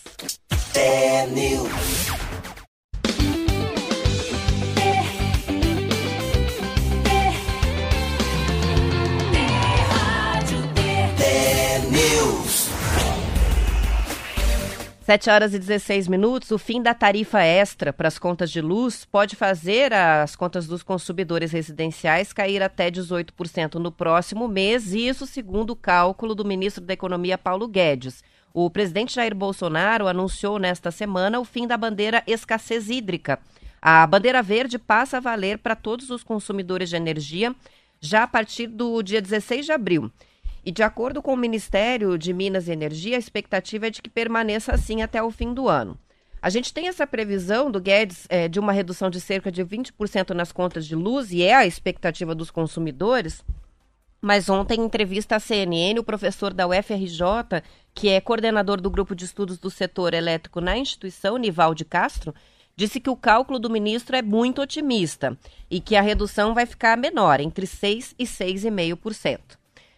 [15.05, 18.59] É Sete horas e 16 minutos, o fim da tarifa extra para as contas de
[18.59, 25.27] luz pode fazer as contas dos consumidores residenciais cair até 18% no próximo mês, isso
[25.27, 28.23] segundo o cálculo do ministro da Economia Paulo Guedes.
[28.51, 33.37] O presidente Jair Bolsonaro anunciou nesta semana o fim da bandeira escassez hídrica.
[33.79, 37.55] A bandeira verde passa a valer para todos os consumidores de energia
[38.01, 40.11] já a partir do dia 16 de abril.
[40.65, 44.09] E de acordo com o Ministério de Minas e Energia, a expectativa é de que
[44.09, 45.95] permaneça assim até o fim do ano.
[46.41, 50.31] A gente tem essa previsão do Guedes é, de uma redução de cerca de 20%
[50.31, 53.43] nas contas de luz, e é a expectativa dos consumidores.
[54.19, 57.61] Mas ontem, em entrevista à CNN, o professor da UFRJ,
[57.93, 62.33] que é coordenador do grupo de estudos do setor elétrico na instituição, Nivalde Castro,
[62.75, 65.37] disse que o cálculo do ministro é muito otimista
[65.69, 69.39] e que a redução vai ficar menor, entre 6% e 6,5%.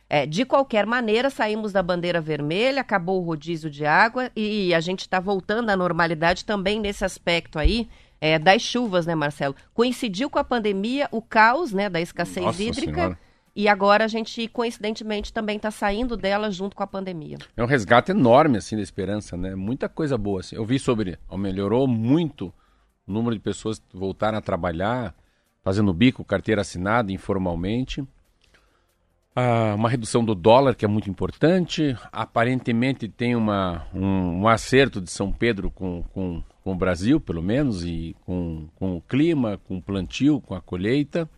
[0.09, 4.79] É, de qualquer maneira, saímos da bandeira vermelha, acabou o rodízio de água e a
[4.79, 7.89] gente está voltando à normalidade também nesse aspecto aí.
[8.19, 9.55] É, das chuvas, né, Marcelo?
[9.73, 12.93] Coincidiu com a pandemia, o caos, né, da escassez Nossa hídrica.
[12.93, 13.19] Senhora.
[13.55, 17.37] E agora a gente, coincidentemente, também está saindo dela junto com a pandemia.
[17.55, 19.55] É um resgate enorme, assim, da esperança, né?
[19.55, 20.55] Muita coisa boa, assim.
[20.55, 21.17] Eu vi sobre...
[21.35, 22.53] Melhorou muito
[23.07, 25.15] o número de pessoas que voltaram a trabalhar,
[25.63, 28.07] fazendo bico, carteira assinada informalmente.
[29.39, 31.95] Ah, uma redução do dólar, que é muito importante.
[32.11, 37.43] Aparentemente tem uma, um, um acerto de São Pedro com, com, com, o Brasil, pelo
[37.43, 41.29] menos, e com, com o clima, com o plantio, com a colheita.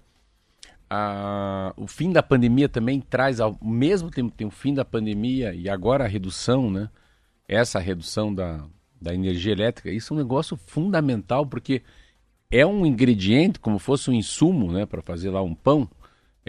[0.90, 5.54] Ah, o fim da pandemia também traz, ao mesmo tempo tem o fim da pandemia
[5.54, 6.90] e agora a redução, né?
[7.50, 8.64] Essa redução da,
[9.02, 11.82] da energia elétrica, isso é um negócio fundamental, porque
[12.50, 15.90] é um ingrediente, como fosse um insumo, né, para fazer lá um pão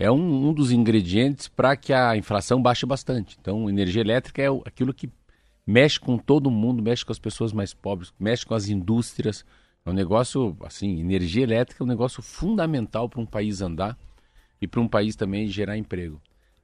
[0.01, 3.37] é um, um dos ingredientes para que a inflação baixe bastante.
[3.39, 5.11] Então, energia elétrica é aquilo que
[5.67, 9.45] mexe com todo mundo, mexe com as pessoas mais pobres, mexe com as indústrias.
[9.85, 13.95] É um negócio, assim, energia elétrica é um negócio fundamental para um país andar
[14.59, 16.19] e para um país também gerar emprego.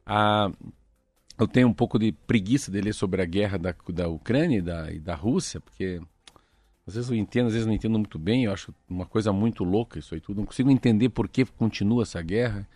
[0.07, 0.51] Ah,
[1.39, 4.63] eu tenho um pouco de preguiça de ler sobre a guerra da, da Ucrânia e
[4.63, 6.01] da, e da Rússia, porque
[6.87, 9.63] às vezes eu entendo, às vezes não entendo muito bem, eu acho uma coisa muito
[9.63, 10.39] louca isso aí tudo.
[10.39, 12.67] Não consigo entender por que continua essa guerra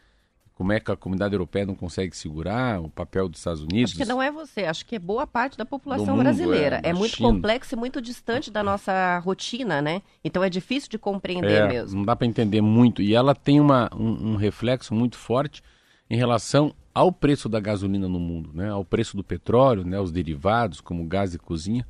[0.60, 3.92] como é que a comunidade europeia não consegue segurar o papel dos Estados Unidos.
[3.92, 6.82] Acho que não é você, acho que é boa parte da população mundo, brasileira.
[6.84, 7.30] É, é muito China.
[7.30, 10.02] complexo e muito distante da nossa rotina, né?
[10.22, 12.00] Então é difícil de compreender é, mesmo.
[12.00, 13.00] Não dá para entender muito.
[13.00, 15.62] E ela tem uma, um, um, reflexo muito forte
[16.10, 18.68] em relação ao preço da gasolina no mundo, né?
[18.68, 19.98] Ao preço do petróleo, né?
[19.98, 21.86] Os derivados, como gás de cozinha.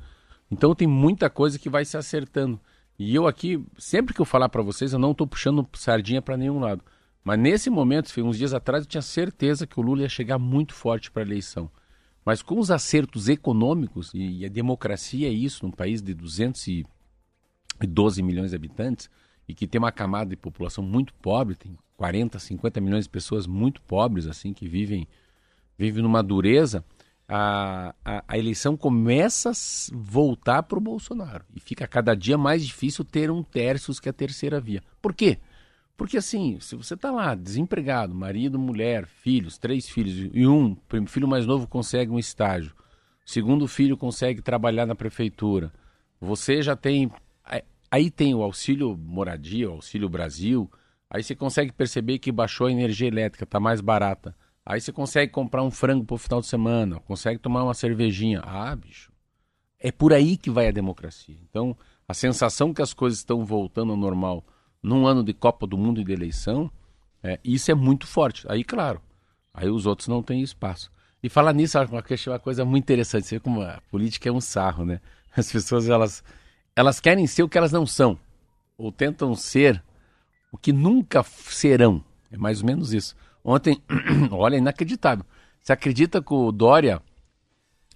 [0.49, 2.57] Então tem muita coisa que vai se acertando.
[2.97, 6.37] E eu aqui, sempre que eu falar para vocês, eu não estou puxando sardinha para
[6.37, 6.81] nenhum lado.
[7.23, 10.73] Mas nesse momento, uns dias atrás, eu tinha certeza que o Lula ia chegar muito
[10.73, 11.69] forte para a eleição.
[12.25, 18.51] Mas com os acertos econômicos, e a democracia é isso, num país de 212 milhões
[18.51, 19.09] de habitantes,
[19.47, 23.45] e que tem uma camada de população muito pobre, tem 40, 50 milhões de pessoas
[23.45, 25.07] muito pobres, assim, que vivem,
[25.77, 26.83] vivem numa dureza,
[27.27, 29.53] a, a, a eleição começa a
[29.93, 31.45] voltar para o Bolsonaro.
[31.55, 34.83] E fica cada dia mais difícil ter um terços que a terceira via.
[35.01, 35.39] Por quê?
[36.01, 41.27] Porque assim, se você está lá desempregado, marido, mulher, filhos, três filhos, e um filho
[41.27, 42.73] mais novo consegue um estágio,
[43.23, 45.71] segundo filho consegue trabalhar na prefeitura,
[46.19, 47.11] você já tem.
[47.91, 50.71] Aí tem o auxílio moradia, o auxílio Brasil,
[51.07, 54.35] aí você consegue perceber que baixou a energia elétrica, está mais barata.
[54.65, 58.41] Aí você consegue comprar um frango para o final de semana, consegue tomar uma cervejinha.
[58.43, 59.11] Ah, bicho.
[59.79, 61.37] É por aí que vai a democracia.
[61.47, 64.43] Então, a sensação que as coisas estão voltando ao normal
[64.81, 66.71] num ano de Copa do Mundo e de eleição,
[67.23, 68.45] é, isso é muito forte.
[68.49, 69.01] Aí, claro,
[69.53, 70.91] aí os outros não têm espaço.
[71.23, 73.27] E falar nisso, é uma, uma coisa muito interessante.
[73.27, 74.99] Você vê como a política é um sarro, né?
[75.35, 76.23] As pessoas, elas,
[76.75, 78.19] elas querem ser o que elas não são.
[78.77, 79.81] Ou tentam ser
[80.51, 82.03] o que nunca serão.
[82.31, 83.15] É mais ou menos isso.
[83.43, 83.81] Ontem,
[84.31, 85.25] olha, inacreditável.
[85.61, 87.01] Você acredita que o Dória,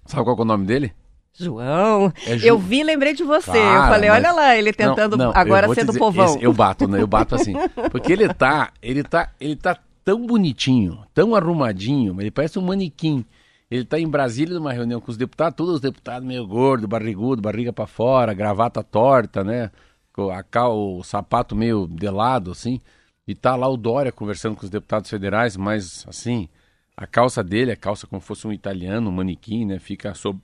[0.06, 0.94] sabe qual é o nome dele?
[1.38, 2.46] João, é Ju...
[2.46, 3.52] eu vi lembrei de você.
[3.52, 6.24] Cara, eu falei, olha lá, ele tentando não, não, agora sendo dizer, povão.
[6.24, 7.00] Esse, eu bato, né?
[7.00, 7.52] Eu bato assim.
[7.92, 13.24] Porque ele tá, ele tá, ele tá tão bonitinho, tão arrumadinho, ele parece um manequim.
[13.70, 17.42] Ele tá em Brasília numa reunião com os deputados, todos os deputados meio gordo, barrigudo,
[17.42, 19.70] barriga para fora, gravata torta, né?
[20.16, 22.80] A, o sapato meio de lado, assim.
[23.26, 26.48] E tá lá o Dória conversando com os deputados federais, mas assim,
[26.96, 29.78] a calça dele, a calça como fosse um italiano, um manequim, né?
[29.78, 30.40] Fica sob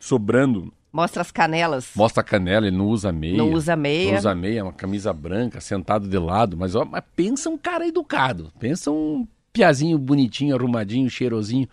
[0.00, 0.72] sobrando.
[0.92, 1.92] Mostra as canelas.
[1.94, 3.36] Mostra a canela, ele não usa meia.
[3.36, 4.10] Não usa meia.
[4.10, 6.56] Não usa meia, uma camisa branca, sentado de lado.
[6.56, 8.50] Mas, ó, mas pensa um cara educado.
[8.58, 11.68] Pensa um piazinho bonitinho, arrumadinho, cheirosinho.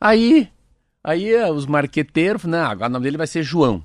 [0.00, 0.48] Aí,
[1.02, 3.82] aí os marqueteiros, não, agora o nome dele vai ser João.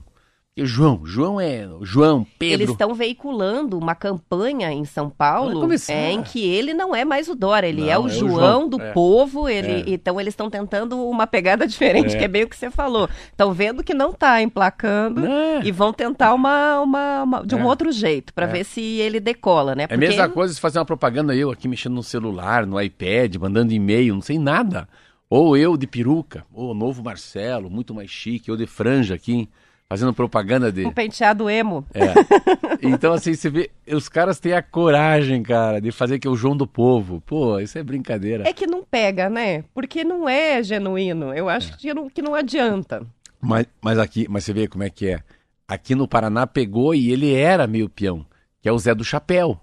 [0.65, 2.63] João, João é João, Pedro.
[2.63, 7.28] Eles estão veiculando uma campanha em São Paulo é, em que ele não é mais
[7.28, 8.91] o Dora, ele não, é, o, é João João do é.
[8.91, 9.48] povo.
[9.48, 9.84] Ele, é.
[9.88, 12.17] Então eles estão tentando uma pegada diferente, é.
[12.17, 13.10] que é bem o que você falou.
[13.32, 15.62] Estão vendo que não está emplacando é.
[15.63, 19.76] e vão tentar uma, uma, uma de um outro jeito para ver se ele decola,
[19.76, 19.88] né?
[19.88, 20.04] Porque...
[20.04, 23.36] É a mesma coisa se fazer uma propaganda eu aqui mexendo no celular, no iPad,
[23.38, 24.88] mandando e-mail, não sei nada.
[25.30, 29.48] Ou eu de peruca, ou o novo Marcelo, muito mais chique, ou de franja aqui
[29.89, 30.86] fazendo propaganda de.
[30.86, 31.86] Um penteado emo.
[31.93, 32.13] É.
[32.82, 36.36] Então, assim, você vê, os caras têm a coragem, cara, de fazer que é o
[36.36, 37.21] João do povo.
[37.25, 38.47] Pô, isso é brincadeira.
[38.47, 39.65] É que não pega, né?
[39.73, 41.34] Porque não é genuíno.
[41.34, 41.75] Eu acho é.
[41.75, 43.06] que, não, que não adianta.
[43.41, 45.19] Mas, mas aqui, mas você vê como é que é.
[45.67, 48.25] Aqui no Paraná pegou e ele era meio peão,
[48.62, 49.60] que é o Zé do Chapéu,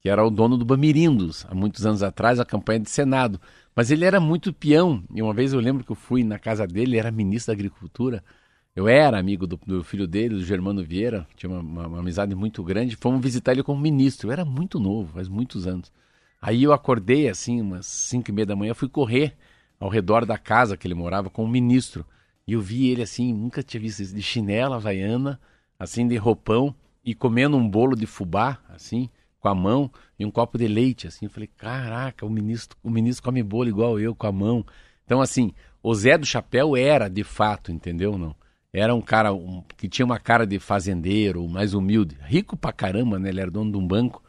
[0.00, 3.38] que era o dono do Bamirindos, há muitos anos atrás, a campanha de Senado.
[3.74, 5.04] Mas ele era muito peão.
[5.14, 7.56] E uma vez eu lembro que eu fui na casa dele, ele era ministro da
[7.58, 8.24] Agricultura.
[8.76, 12.34] Eu era amigo do, do, filho dele, do Germano Vieira, tinha uma, uma, uma, amizade
[12.34, 12.94] muito grande.
[12.94, 14.28] Fomos visitar ele como ministro.
[14.28, 15.90] Eu era muito novo, faz muitos anos.
[16.42, 19.34] Aí eu acordei assim, umas cinco e meia da manhã, fui correr
[19.80, 22.04] ao redor da casa que ele morava com o ministro.
[22.46, 25.40] E eu vi ele assim, nunca tinha visto isso, de chinela havaiana,
[25.78, 29.08] assim, de roupão, e comendo um bolo de fubá, assim,
[29.40, 31.24] com a mão, e um copo de leite, assim.
[31.24, 34.66] Eu falei, caraca, o ministro, o ministro come bolo igual eu, com a mão.
[35.06, 38.18] Então, assim, o Zé do Chapéu era, de fato, entendeu?
[38.18, 38.36] Não.
[38.78, 43.18] Era um cara um, que tinha uma cara de fazendeiro, mais humilde, rico pra caramba,
[43.18, 43.30] né?
[43.30, 44.22] Ele era dono de um banco.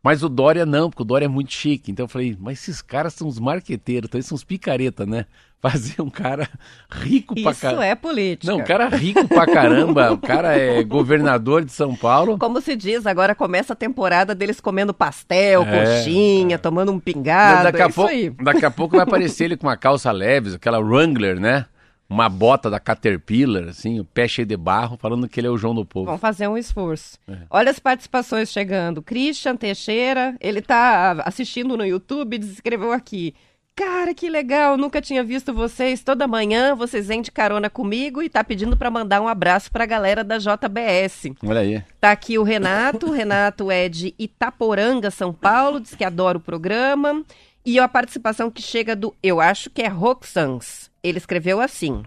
[0.00, 1.90] Mas o Dória não, porque o Dória é muito chique.
[1.90, 5.26] Então eu falei, mas esses caras são os marqueteiros, então eles são os picareta, né?
[5.60, 6.48] Fazer um cara
[6.88, 7.82] rico pra caramba.
[7.82, 8.52] Isso é política.
[8.52, 10.12] Não, um cara rico pra caramba.
[10.12, 12.38] o cara é governador de São Paulo.
[12.38, 16.58] Como se diz, agora começa a temporada deles comendo pastel, é, coxinha, é.
[16.58, 17.64] tomando um pingado.
[17.64, 20.78] Daqui a, é pouco, daqui a pouco vai aparecer ele com uma calça leve, aquela
[20.78, 21.66] Wrangler, né?
[22.08, 25.58] Uma bota da Caterpillar, assim, o pé cheio de barro, falando que ele é o
[25.58, 26.06] João do Povo.
[26.06, 27.18] Vamos fazer um esforço.
[27.28, 27.36] É.
[27.50, 29.02] Olha as participações chegando.
[29.02, 33.34] Christian Teixeira, ele tá assistindo no YouTube e escreveu aqui.
[33.76, 36.02] Cara, que legal, nunca tinha visto vocês.
[36.02, 39.84] Toda manhã vocês vêm de carona comigo e tá pedindo para mandar um abraço para
[39.84, 41.34] a galera da JBS.
[41.46, 41.84] Olha aí.
[42.00, 46.40] Tá aqui o Renato, o Renato é de Itaporanga, São Paulo, diz que adora o
[46.40, 47.22] programa.
[47.64, 50.87] E a participação que chega do, eu acho que é Roxans.
[51.02, 52.02] Ele escreveu assim: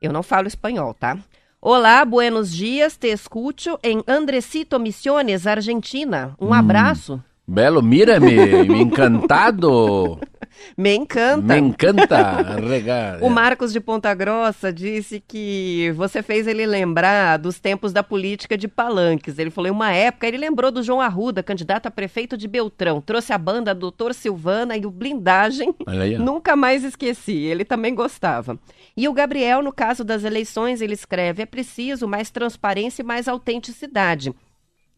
[0.00, 1.18] Eu não falo espanhol, tá?
[1.60, 6.34] Olá, buenos dias, te escucho em Andresito Misiones, Argentina.
[6.40, 7.22] Um hum, abraço.
[7.52, 10.18] Belo, mira-me, encantado.
[10.74, 11.42] Me encanta.
[11.42, 12.42] Me encanta.
[12.66, 13.22] Regar.
[13.22, 18.56] o Marcos de Ponta Grossa disse que você fez ele lembrar dos tempos da política
[18.56, 19.38] de palanques.
[19.38, 23.02] Ele falou, em uma época, ele lembrou do João Arruda, candidato a prefeito de Beltrão.
[23.02, 25.74] Trouxe a banda Doutor Silvana e o Blindagem.
[25.86, 27.36] Aí, Nunca mais esqueci.
[27.36, 28.58] Ele também gostava.
[28.96, 33.28] E o Gabriel, no caso das eleições, ele escreve: é preciso mais transparência e mais
[33.28, 34.32] autenticidade.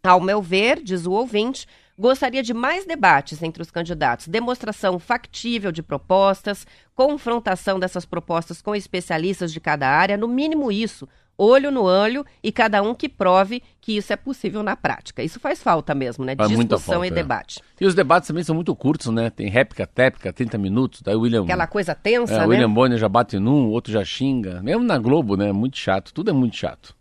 [0.04, 5.70] Ao meu ver, diz o ouvinte, Gostaria de mais debates entre os candidatos, demonstração factível
[5.70, 11.82] de propostas, confrontação dessas propostas com especialistas de cada área, no mínimo isso, olho no
[11.82, 15.22] olho e cada um que prove que isso é possível na prática.
[15.22, 16.34] Isso faz falta mesmo, né?
[16.36, 17.12] Faz Discussão falta, e é.
[17.12, 17.60] debate.
[17.80, 19.30] E os debates também são muito curtos, né?
[19.30, 21.44] Tem réplica, tépica, 30 minutos, daí o William...
[21.44, 22.46] Aquela coisa tensa, é, né?
[22.46, 24.60] O William Bonner já bate num, outro já xinga.
[24.62, 25.52] Mesmo na Globo, né?
[25.52, 26.94] Muito chato, tudo é muito chato.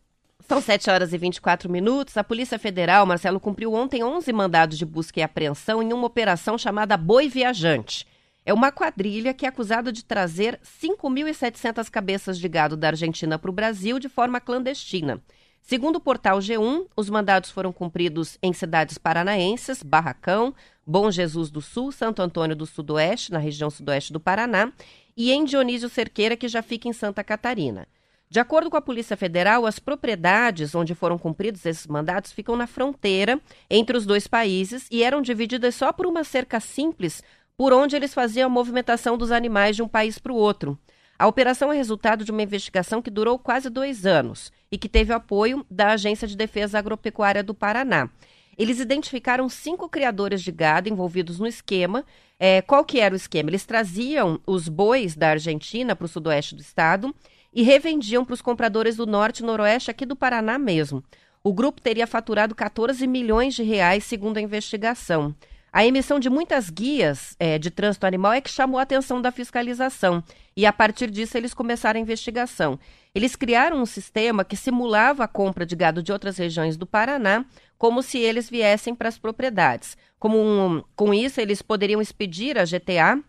[0.53, 2.15] São 7 horas e 24 minutos.
[2.15, 6.59] A Polícia Federal, Marcelo, cumpriu ontem 11 mandados de busca e apreensão em uma operação
[6.59, 8.05] chamada Boi Viajante.
[8.45, 13.49] É uma quadrilha que é acusada de trazer 5.700 cabeças de gado da Argentina para
[13.49, 15.19] o Brasil de forma clandestina.
[15.59, 20.53] Segundo o portal G1, os mandados foram cumpridos em cidades paranaenses, Barracão,
[20.85, 24.71] Bom Jesus do Sul, Santo Antônio do Sudoeste, na região sudoeste do Paraná,
[25.17, 27.87] e em Dionísio Cerqueira, que já fica em Santa Catarina.
[28.33, 32.65] De acordo com a Polícia Federal, as propriedades onde foram cumpridos esses mandatos ficam na
[32.65, 37.21] fronteira entre os dois países e eram divididas só por uma cerca simples
[37.55, 40.75] por onde eles faziam a movimentação dos animais de um país para o outro.
[41.19, 45.13] A operação é resultado de uma investigação que durou quase dois anos e que teve
[45.13, 48.09] apoio da Agência de Defesa Agropecuária do Paraná.
[48.57, 52.03] Eles identificaram cinco criadores de gado envolvidos no esquema.
[52.39, 53.51] É, qual que era o esquema?
[53.51, 57.13] Eles traziam os bois da Argentina para o sudoeste do estado
[57.53, 61.03] e revendiam para os compradores do norte e noroeste aqui do Paraná mesmo.
[61.43, 65.35] O grupo teria faturado 14 milhões de reais, segundo a investigação.
[65.73, 69.31] A emissão de muitas guias é, de trânsito animal é que chamou a atenção da
[69.31, 70.23] fiscalização.
[70.55, 72.79] E a partir disso eles começaram a investigação.
[73.13, 77.43] Eles criaram um sistema que simulava a compra de gado de outras regiões do Paraná,
[77.75, 79.97] como se eles viessem para as propriedades.
[80.23, 83.19] Um, com isso, eles poderiam expedir a GTA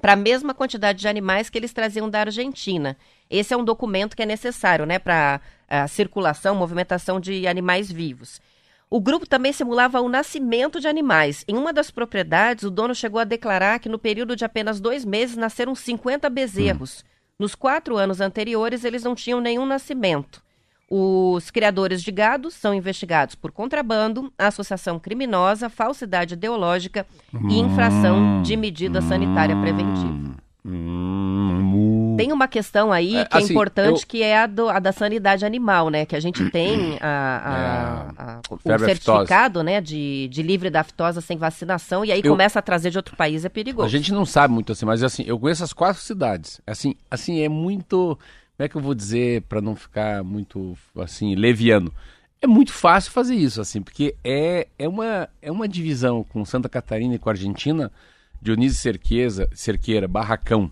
[0.00, 2.96] para a mesma quantidade de animais que eles traziam da Argentina.
[3.32, 8.42] Esse é um documento que é necessário né, para a circulação, movimentação de animais vivos.
[8.90, 11.42] O grupo também simulava o nascimento de animais.
[11.48, 15.02] Em uma das propriedades, o dono chegou a declarar que no período de apenas dois
[15.02, 17.00] meses nasceram 50 bezerros.
[17.00, 17.08] Hum.
[17.38, 20.42] Nos quatro anos anteriores, eles não tinham nenhum nascimento.
[20.90, 27.06] Os criadores de gado são investigados por contrabando, associação criminosa, falsidade ideológica
[27.48, 30.41] e infração de medida sanitária preventiva.
[30.64, 34.06] Hum, tem uma questão aí é, que é assim, importante, eu...
[34.06, 36.06] que é a, do, a, da sanidade animal, né?
[36.06, 41.20] Que a gente tem a, a, é, o certificado né, de, de livre da aftosa
[41.20, 42.30] sem vacinação, e aí eu...
[42.30, 43.86] começa a trazer de outro país, é perigoso.
[43.86, 46.60] A gente não sabe muito assim, mas assim, eu conheço as quatro cidades.
[46.64, 48.16] Assim, assim é muito
[48.56, 51.92] como é que eu vou dizer para não ficar muito assim leviano?
[52.40, 56.68] É muito fácil fazer isso assim, porque é, é uma é uma divisão com Santa
[56.68, 57.90] Catarina e com a Argentina,
[58.42, 60.68] Dionísio Cerqueza, Cerqueira, Barracão.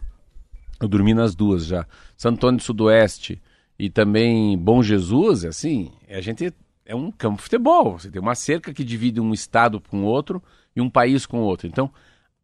[0.81, 1.87] Eu dormi nas duas já.
[2.17, 3.41] Santo Antônio do Sudoeste
[3.79, 6.53] e também Bom Jesus, assim, a gente
[6.85, 7.97] é um campo de futebol.
[7.97, 10.43] Você tem uma cerca que divide um estado com outro
[10.75, 11.69] e um país com outro.
[11.69, 11.89] Então,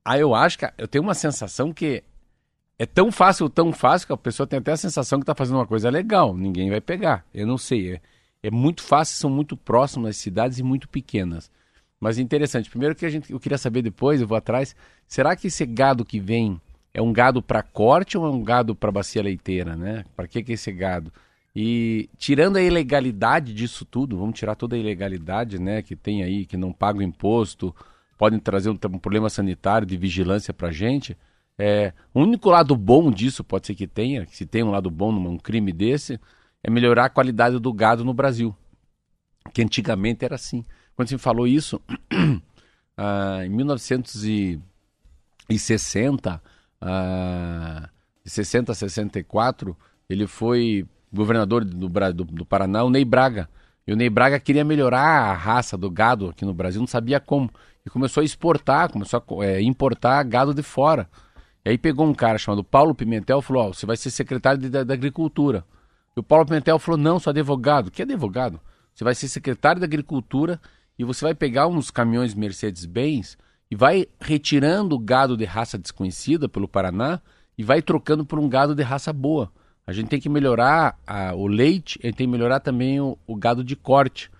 [0.05, 2.05] aí eu acho que eu tenho uma sensação que
[2.79, 5.57] é tão fácil, tão fácil que a pessoa tem até a sensação que está fazendo
[5.57, 6.37] uma coisa legal.
[6.37, 7.25] Ninguém vai pegar.
[7.35, 7.95] Eu não sei.
[7.95, 8.01] É,
[8.45, 11.51] é muito fácil, são muito próximas as cidades e muito pequenas.
[12.01, 14.77] Mas interessante, primeiro que a gente, eu queria saber depois, eu vou atrás,
[15.07, 16.61] será que esse gado que vem
[16.93, 20.05] é um gado para corte ou é um gado para bacia leiteira, né?
[20.15, 21.13] Para que que é esse gado?
[21.55, 26.45] E tirando a ilegalidade disso tudo, vamos tirar toda a ilegalidade, né, que tem aí,
[26.45, 27.75] que não paga o imposto,
[28.19, 31.17] podem trazer um, um problema sanitário de vigilância para a gente.
[31.59, 35.11] É, o único lado bom disso pode ser que tenha, se tem um lado bom
[35.11, 36.21] num crime desse,
[36.63, 38.55] é melhorar a qualidade do gado no Brasil,
[39.55, 40.63] que antigamente era assim.
[40.97, 41.81] Quando se falou isso,
[42.97, 46.43] ah, em 1960,
[46.81, 47.89] ah,
[48.25, 49.77] de 60 a 64,
[50.09, 53.49] ele foi governador do, do, do Paraná, o Ney Braga.
[53.87, 57.21] E o Ney Braga queria melhorar a raça do gado aqui no Brasil, não sabia
[57.21, 57.49] como.
[57.85, 61.09] E começou a exportar, começou a é, importar gado de fora.
[61.65, 64.61] E aí pegou um cara chamado Paulo Pimentel e falou: oh, você vai ser secretário
[64.61, 65.65] de, da, da, Agricultura.
[66.17, 67.91] E o Paulo Pimentel falou: não, sou advogado.
[67.91, 68.61] Que advogado?
[68.93, 70.61] Você vai ser secretário da Agricultura
[70.99, 73.37] e você vai pegar uns caminhões Mercedes-Benz
[73.71, 77.21] e vai retirando o gado de raça desconhecida pelo Paraná
[77.59, 79.51] e vai trocando por um gado de raça boa.
[79.87, 83.17] A gente tem que melhorar a, o leite, a gente tem que melhorar também o,
[83.27, 84.31] o gado de corte.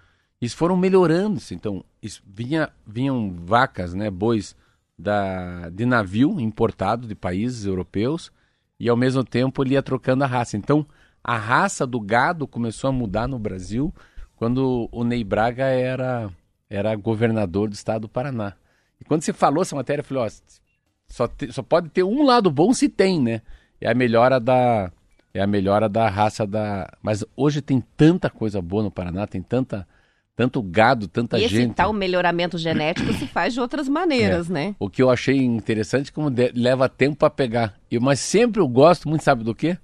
[0.41, 4.57] Eles foram melhorando, então isso, vinha, vinham vacas, né, bois
[4.99, 8.33] da, de navio importado de países europeus
[8.79, 10.57] e ao mesmo tempo ele ia trocando a raça.
[10.57, 10.87] Então
[11.23, 13.93] a raça do gado começou a mudar no Brasil
[14.37, 16.31] quando o Ney Braga era,
[16.69, 18.55] era governador do estado do Paraná.
[19.01, 20.31] E quando você falou essa matéria, eu falei, ó,
[21.09, 23.43] só, te, só pode ter um lado bom se tem, né?
[23.81, 24.91] É a melhora da,
[25.33, 26.91] é a melhora da raça da.
[27.03, 29.87] Mas hoje tem tanta coisa boa no Paraná, tem tanta
[30.37, 31.55] tanto gado, tanta e gente.
[31.55, 34.53] E esse tal melhoramento genético se faz de outras maneiras, é.
[34.53, 34.77] né?
[34.79, 36.53] O que eu achei interessante é como de...
[36.55, 37.75] leva tempo para pegar.
[37.91, 39.79] Eu, mas sempre eu gosto, muito sabe do quê?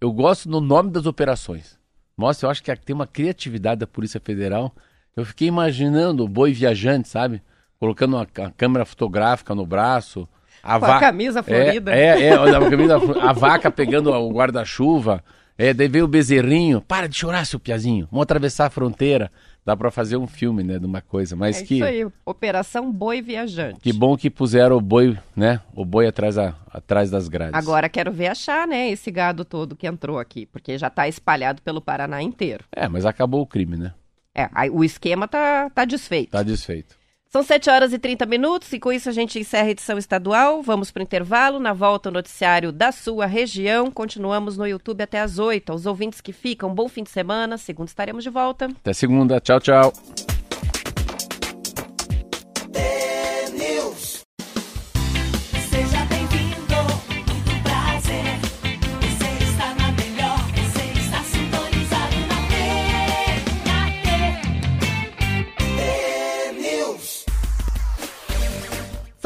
[0.00, 1.78] Eu gosto no nome das operações.
[2.16, 4.74] Nossa, eu acho que tem uma criatividade da Polícia Federal.
[5.18, 7.42] Eu fiquei imaginando o boi viajante, sabe?
[7.80, 10.28] Colocando uma, uma câmera fotográfica no braço,
[10.62, 11.92] a, a camisa florida.
[11.92, 15.24] É, é, é a, camisa, a vaca pegando o guarda-chuva.
[15.56, 16.80] É, daí veio o bezerrinho.
[16.80, 18.06] Para de chorar, seu piazinho.
[18.12, 19.28] Vamos atravessar a fronteira.
[19.66, 21.34] Dá para fazer um filme, né, de uma coisa.
[21.34, 21.74] Mas é que.
[21.74, 23.80] Isso aí, Operação Boi Viajante.
[23.80, 25.60] Que bom que puseram o boi, né?
[25.74, 27.54] O boi atrás, a, atrás das grades.
[27.54, 31.60] Agora quero ver achar, né, esse gado todo que entrou aqui, porque já tá espalhado
[31.60, 32.64] pelo Paraná inteiro.
[32.70, 33.92] É, mas acabou o crime, né?
[34.34, 36.32] É, aí, o esquema tá, tá desfeito.
[36.32, 36.98] Tá desfeito.
[37.30, 40.62] São 7 horas e 30 minutos e com isso a gente encerra a edição estadual.
[40.62, 41.60] Vamos para o intervalo.
[41.60, 43.90] Na volta, o noticiário da sua região.
[43.90, 45.70] Continuamos no YouTube até às 8.
[45.70, 47.58] Aos ouvintes que ficam, bom fim de semana.
[47.58, 48.64] Segunda estaremos de volta.
[48.66, 49.38] Até segunda.
[49.40, 49.92] Tchau, tchau.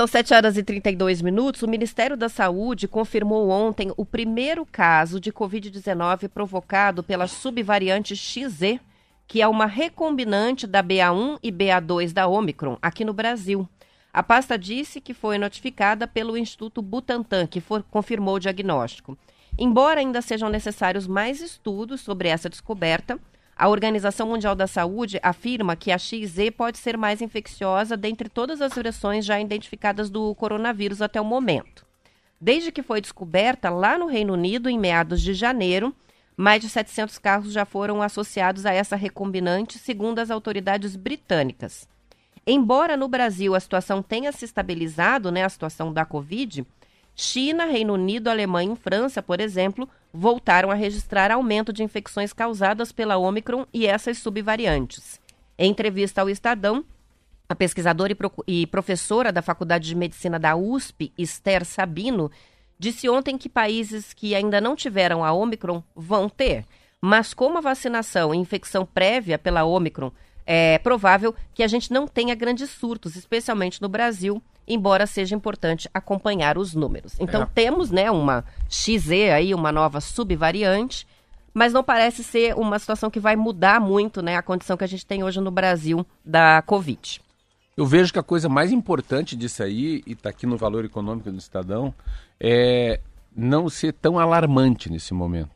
[0.03, 1.63] São 7 horas e 32 minutos.
[1.63, 8.81] O Ministério da Saúde confirmou ontem o primeiro caso de Covid-19 provocado pela subvariante XZ,
[9.29, 13.69] que é uma recombinante da BA1 e BA2 da Omicron, aqui no Brasil.
[14.13, 19.17] A pasta disse que foi notificada pelo Instituto Butantan, que for, confirmou o diagnóstico.
[19.57, 23.21] Embora ainda sejam necessários mais estudos sobre essa descoberta,
[23.57, 28.61] a Organização Mundial da Saúde afirma que a XZ pode ser mais infecciosa dentre todas
[28.61, 31.87] as versões já identificadas do coronavírus até o momento.
[32.41, 35.95] Desde que foi descoberta lá no Reino Unido em meados de janeiro,
[36.37, 41.89] mais de 700 carros já foram associados a essa recombinante, segundo as autoridades britânicas.
[42.47, 46.67] Embora no Brasil a situação tenha se estabilizado, né, a situação da Covid,
[47.15, 52.93] China, Reino Unido, Alemanha e França, por exemplo, voltaram a registrar aumento de infecções causadas
[52.93, 55.21] pela Omicron e essas subvariantes.
[55.59, 56.85] Em entrevista ao Estadão,
[57.49, 62.31] a pesquisadora e, e professora da Faculdade de Medicina da USP, Esther Sabino,
[62.79, 66.65] disse ontem que países que ainda não tiveram a Omicron vão ter,
[67.01, 70.13] mas como a vacinação e infecção prévia pela Omicron
[70.45, 75.89] é provável que a gente não tenha grandes surtos, especialmente no Brasil, embora seja importante
[75.93, 77.15] acompanhar os números.
[77.19, 77.47] Então é.
[77.47, 81.07] temos, né, uma XZ aí, uma nova subvariante,
[81.53, 84.89] mas não parece ser uma situação que vai mudar muito, né, a condição que a
[84.89, 87.21] gente tem hoje no Brasil da Covid.
[87.77, 91.31] Eu vejo que a coisa mais importante disso aí, e está aqui no valor econômico
[91.31, 91.95] do Estadão,
[92.39, 93.01] é
[93.35, 95.51] não ser tão alarmante nesse momento.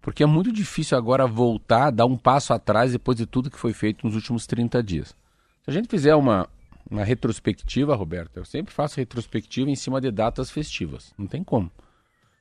[0.00, 3.74] Porque é muito difícil agora voltar, dar um passo atrás depois de tudo que foi
[3.74, 5.08] feito nos últimos 30 dias.
[5.08, 6.48] Se a gente fizer uma,
[6.90, 11.14] uma retrospectiva, Roberto, eu sempre faço retrospectiva em cima de datas festivas.
[11.16, 11.70] Não tem como.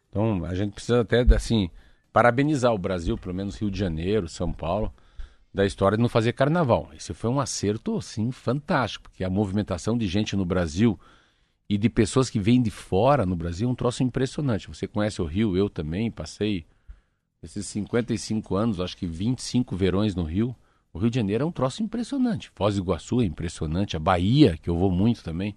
[0.09, 1.69] Então, a gente precisa até, assim,
[2.11, 4.93] parabenizar o Brasil, pelo menos Rio de Janeiro, São Paulo.
[5.53, 6.89] da história de não fazer carnaval.
[6.95, 10.99] Esse foi um acerto, assim, fantástico, porque a movimentação de gente no Brasil
[11.67, 14.67] e de pessoas que vêm de fora no Brasil é um troço impressionante.
[14.67, 16.65] Você conhece o Rio, eu também passei
[17.41, 20.55] esses 55 anos, acho que 25 verões no Rio.
[20.93, 22.51] O Rio de Janeiro é um troço impressionante.
[22.55, 25.55] Foz do Iguaçu é impressionante, a Bahia, que eu vou muito também,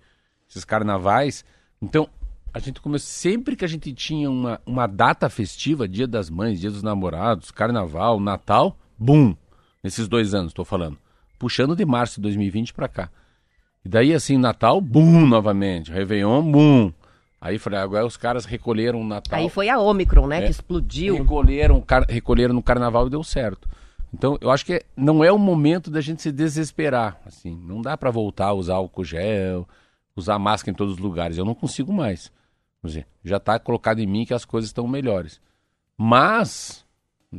[0.49, 1.45] esses carnavais.
[1.80, 2.09] Então,
[2.53, 6.61] a gente começou sempre que a gente tinha uma, uma data festiva, Dia das Mães,
[6.61, 9.35] Dia dos Namorados, Carnaval, Natal, bum,
[9.83, 10.99] nesses dois anos, estou falando.
[11.39, 13.11] Puxando de março de 2020 para cá.
[13.85, 15.91] E daí, assim, Natal, bum, novamente.
[15.91, 16.93] Réveillon, bum.
[17.41, 19.41] Aí falei, agora os caras recolheram o Natal.
[19.41, 21.16] Aí foi a Omicron, né, é, que explodiu.
[21.16, 23.68] Recolheram, recolheram no Carnaval e deu certo.
[24.12, 27.18] Então, eu acho que não é o momento da gente se desesperar.
[27.24, 29.66] Assim, não dá para voltar a usar álcool gel,
[30.14, 31.38] usar máscara em todos os lugares.
[31.38, 32.30] Eu não consigo mais.
[32.84, 35.40] Dizer, já está colocado em mim que as coisas estão melhores.
[35.96, 36.84] Mas,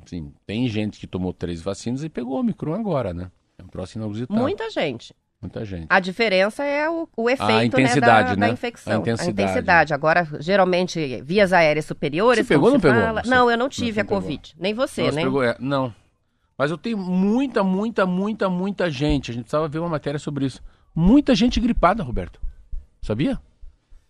[0.04, 3.30] assim, tem gente que tomou três vacinas e pegou o Omicron agora, né?
[3.58, 4.40] É um próximo inusitado.
[4.40, 5.14] Muita gente.
[5.42, 5.88] Muita gente.
[5.90, 8.48] A diferença é o, o efeito a intensidade, né, da, né?
[8.48, 8.94] da, infecção.
[8.94, 9.30] A intensidade.
[9.30, 9.94] a intensidade.
[9.94, 12.48] Agora, geralmente, vias aéreas superiores.
[12.48, 13.02] Você pegou ou não pegou?
[13.02, 13.22] Fala...
[13.26, 14.56] Não, eu não tive não, a Covid.
[14.58, 15.24] Nem você, não, né?
[15.24, 15.94] Pegou, é, não.
[16.64, 19.30] Mas eu tenho muita, muita, muita, muita gente.
[19.30, 20.64] A gente precisava ver uma matéria sobre isso.
[20.96, 22.40] Muita gente gripada, Roberto.
[23.02, 23.38] Sabia?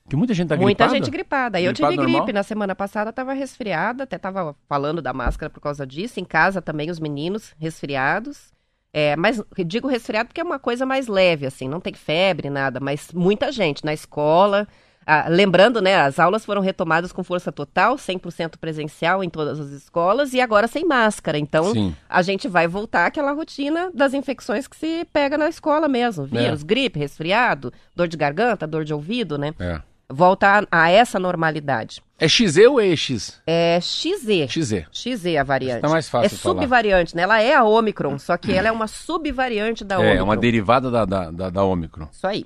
[0.08, 0.68] Que muita gente tá gripada.
[0.68, 1.60] Muita gente gripada.
[1.60, 2.32] Eu tive gripe normal?
[2.32, 6.20] na semana passada, tava resfriada, até tava falando da máscara por causa disso.
[6.20, 8.54] Em casa também os meninos resfriados.
[8.93, 12.80] É, mas digo resfriado porque é uma coisa mais leve, assim, não tem febre, nada,
[12.80, 14.68] mas muita gente na escola.
[15.06, 19.72] Ah, lembrando, né, as aulas foram retomadas com força total, 100% presencial em todas as
[19.72, 21.38] escolas e agora sem máscara.
[21.38, 21.95] Então, Sim.
[22.10, 26.26] a gente vai voltar àquela rotina das infecções que se pega na escola mesmo.
[26.26, 26.66] Vírus, é.
[26.66, 29.54] gripe, resfriado, dor de garganta, dor de ouvido, né?
[29.60, 29.82] É
[30.14, 32.01] volta a, a, essa normalidade.
[32.20, 33.41] É XZ ou EX?
[33.45, 34.49] É XZ.
[34.49, 34.86] XZ.
[34.91, 35.78] XZ a variante.
[35.78, 37.24] Está mais fácil É subvariante, né?
[37.24, 40.18] Ela é a Omicron, só que ela é uma subvariante da é, Omicron.
[40.18, 42.08] É, uma derivada da, da, da, da Omicron.
[42.12, 42.45] Isso aí.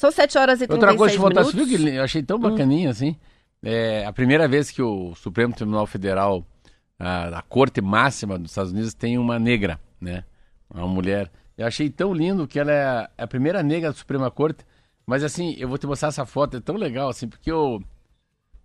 [0.00, 2.90] São 7 horas e 36 Outra coisa coisa, viu que eu achei tão bacaninha hum.
[2.90, 3.16] assim?
[3.62, 6.44] É a primeira vez que o Supremo Tribunal Federal,
[6.98, 10.24] a, a Corte Máxima dos Estados Unidos, tem uma negra, né?
[10.72, 11.30] Uma mulher.
[11.58, 14.64] Eu achei tão lindo que ela é a primeira negra da Suprema Corte
[15.10, 17.80] mas assim, eu vou te mostrar essa foto, é tão legal, assim, porque o.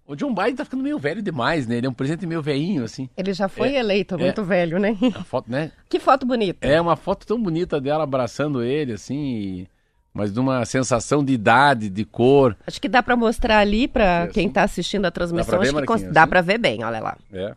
[0.07, 1.77] O John Biden tá ficando meio velho demais, né?
[1.77, 3.09] Ele é um presidente meio veinho, assim.
[3.17, 4.95] Ele já foi é, eleito é, muito velho, né?
[5.15, 5.71] A foto, né?
[5.89, 6.67] Que foto bonita.
[6.67, 9.67] É uma foto tão bonita dela abraçando ele, assim, e...
[10.15, 12.55] mas de uma sensação de idade, de cor.
[12.65, 15.51] Acho que dá para mostrar ali para é, quem tá assistindo a transmissão.
[15.51, 17.17] Dá pra ver, Acho que dá para ver bem, olha lá.
[17.33, 17.53] É.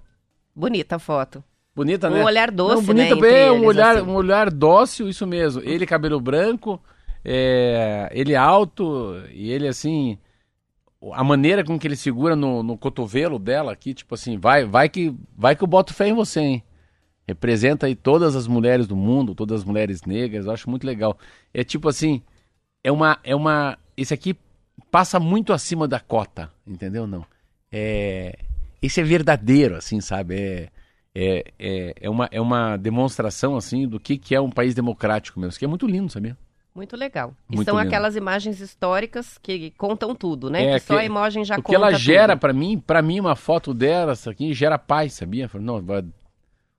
[0.57, 1.43] Bonita a foto.
[1.73, 2.21] Bonita, um né?
[2.21, 3.43] Um olhar doce, Não, bonita, né?
[3.43, 4.11] É, um olhar, assim.
[4.11, 5.63] um olhar dócil, isso mesmo.
[5.63, 6.83] Ele cabelo branco,
[7.25, 10.19] é, ele alto e ele assim.
[11.13, 14.89] A maneira com que ele segura no, no cotovelo dela aqui, tipo assim, vai, vai
[14.89, 16.63] que vai que eu boto fé em você, hein?
[17.25, 21.17] Representa aí todas as mulheres do mundo, todas as mulheres negras, eu acho muito legal.
[21.55, 22.21] É tipo assim,
[22.89, 23.19] é uma.
[23.23, 23.79] É uma.
[23.97, 24.37] Esse aqui
[24.91, 27.07] passa muito acima da cota, entendeu?
[27.07, 27.25] Não.
[27.71, 28.39] É,
[28.81, 30.35] esse é verdadeiro, assim, sabe?
[30.35, 30.69] É,
[31.15, 35.39] é, é, é, uma, é uma demonstração, assim, do que, que é um país democrático
[35.39, 35.51] mesmo.
[35.51, 36.37] Isso que é muito lindo, sabia?
[36.75, 37.35] Muito legal.
[37.49, 37.89] Muito e são lindo.
[37.89, 40.65] aquelas imagens históricas que contam tudo, né?
[40.65, 41.69] É, que só que, a imagem já conta.
[41.69, 45.51] O que ela gera para mim, para mim uma foto dessa aqui gera paz, sabia?
[45.55, 45.85] Não,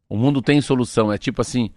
[0.07, 1.11] o mundo tem solução.
[1.11, 1.69] É tipo assim,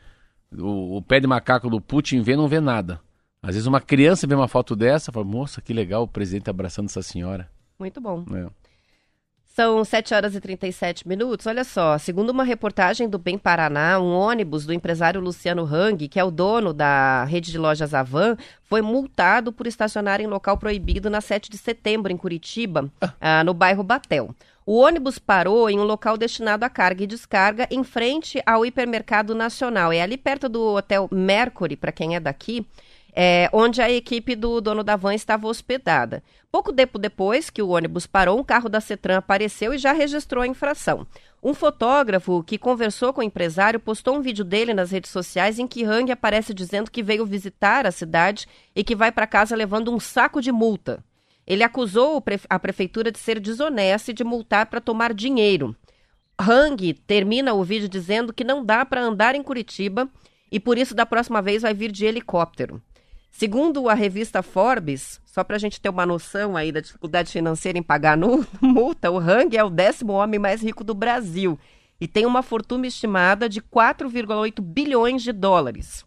[0.57, 3.01] o, o, pé de macaco do Putin vê não vê nada.
[3.43, 6.87] Às vezes uma criança vê uma foto dessa, fala: "Moça, que legal o presidente abraçando
[6.87, 7.51] essa senhora".
[7.77, 8.25] Muito bom.
[8.33, 8.47] É.
[9.45, 11.47] São 7 horas e 37 minutos.
[11.47, 16.19] Olha só, segundo uma reportagem do Bem Paraná, um ônibus do empresário Luciano Hang, que
[16.19, 21.11] é o dono da rede de lojas Avan, foi multado por estacionar em local proibido
[21.11, 22.91] na 7 de setembro, em Curitiba,
[23.21, 24.35] ah, no bairro Batel.
[24.65, 29.35] O ônibus parou em um local destinado a carga e descarga em frente ao hipermercado
[29.35, 29.93] nacional.
[29.93, 32.65] É ali perto do hotel Mercury, para quem é daqui
[33.15, 36.23] é, onde a equipe do dono da van estava hospedada.
[36.51, 40.43] Pouco tempo depois que o ônibus parou, um carro da Cetran apareceu e já registrou
[40.43, 41.07] a infração.
[41.43, 45.67] Um fotógrafo que conversou com o empresário postou um vídeo dele nas redes sociais em
[45.67, 49.93] que Hang aparece dizendo que veio visitar a cidade e que vai para casa levando
[49.93, 51.05] um saco de multa.
[51.47, 55.77] Ele acusou a prefeitura de ser desonesta e de multar para tomar dinheiro.
[56.41, 60.09] Hang termina o vídeo dizendo que não dá para andar em Curitiba
[60.51, 62.81] e por isso da próxima vez vai vir de helicóptero.
[63.33, 67.79] Segundo a revista Forbes, só para a gente ter uma noção aí da dificuldade financeira
[67.79, 71.59] em pagar no, multa, o Hang é o décimo homem mais rico do Brasil
[71.99, 76.05] e tem uma fortuna estimada de 4,8 bilhões de dólares.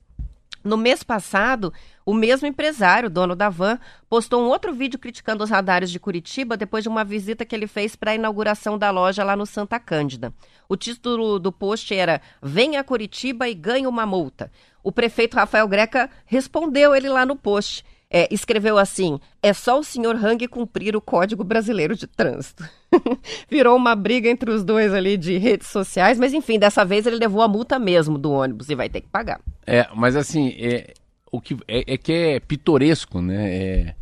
[0.65, 1.71] No mês passado,
[2.03, 3.77] o mesmo empresário, dono da van,
[4.09, 7.67] postou um outro vídeo criticando os radares de Curitiba depois de uma visita que ele
[7.67, 10.33] fez para a inauguração da loja lá no Santa Cândida.
[10.67, 14.51] O título do post era Venha a Curitiba e ganhe uma multa.
[14.83, 17.85] O prefeito Rafael Greca respondeu ele lá no post.
[18.17, 22.63] É, escreveu assim: é só o senhor Hang cumprir o Código Brasileiro de Trânsito.
[23.51, 27.17] Virou uma briga entre os dois ali de redes sociais, mas enfim, dessa vez ele
[27.17, 29.41] levou a multa mesmo do ônibus e vai ter que pagar.
[29.67, 30.93] É, mas assim, é,
[31.29, 33.53] o que, é, é que é pitoresco, né?
[33.53, 33.95] É,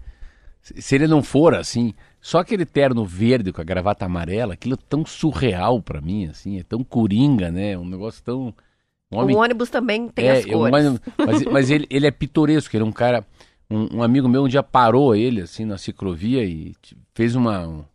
[0.62, 1.92] se ele não for assim,
[2.22, 6.60] só aquele terno verde com a gravata amarela, aquilo é tão surreal para mim, assim,
[6.60, 7.76] é tão coringa, né?
[7.76, 8.54] Um negócio tão.
[9.12, 9.36] Um homem...
[9.36, 10.72] O ônibus também tem é, as cores.
[10.72, 13.26] Mas, mas, mas ele, ele é pitoresco, ele é um cara
[13.74, 16.76] um, um, amigo meu um dia parou ele, assim, na ciclovia e
[17.14, 17.68] fez uma.
[17.68, 17.86] Um,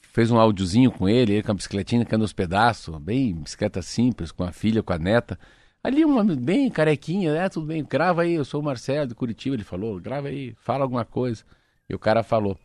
[0.00, 4.32] fez um áudiozinho com ele, ele com a bicicletinha caindo aos pedaços, bem bicicleta simples,
[4.32, 5.38] com a filha, com a neta.
[5.84, 9.54] Ali, uma bem carequinha, é, tudo bem, grava aí, eu sou o Marcelo de Curitiba,
[9.54, 11.44] ele falou, grava aí, fala alguma coisa.
[11.88, 12.58] E o cara falou,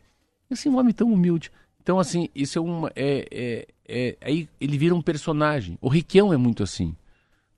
[0.49, 1.51] assim, um homem tão humilde.
[1.81, 2.91] Então, assim, isso é uma.
[2.95, 5.77] É, é, é, aí ele vira um personagem.
[5.81, 6.95] O Riquelme é muito assim.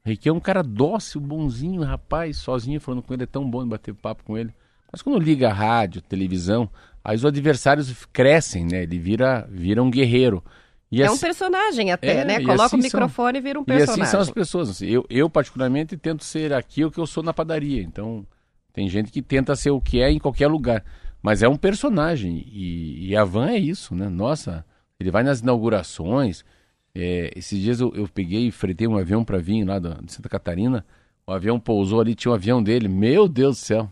[0.05, 3.65] O Riquelme é um cara dócil, bonzinho, rapaz, sozinho, falando com ele, é tão bom
[3.67, 4.53] bater papo com ele.
[4.93, 6.69] Mas quando liga rádio, televisão,
[7.03, 8.83] aí os adversários crescem, né?
[8.83, 10.43] Ele vira, vira um guerreiro.
[10.91, 12.39] E é assim, um personagem até, é, né?
[12.41, 13.99] Coloca assim o microfone são, e vira um personagem.
[13.99, 14.69] E assim são as pessoas.
[14.69, 17.81] Assim, eu, eu, particularmente, tento ser aqui o que eu sou na padaria.
[17.81, 18.23] Então,
[18.71, 20.85] tem gente que tenta ser o que é em qualquer lugar.
[21.23, 22.45] Mas é um personagem.
[22.47, 24.07] E, e a Van é isso, né?
[24.07, 24.63] Nossa,
[24.99, 26.45] ele vai nas inaugurações.
[26.93, 30.29] É, esses dias eu, eu peguei e fretei um avião para vir lá de Santa
[30.29, 30.85] Catarina.
[31.25, 32.87] O avião pousou ali, tinha um avião dele.
[32.87, 33.89] Meu Deus do céu.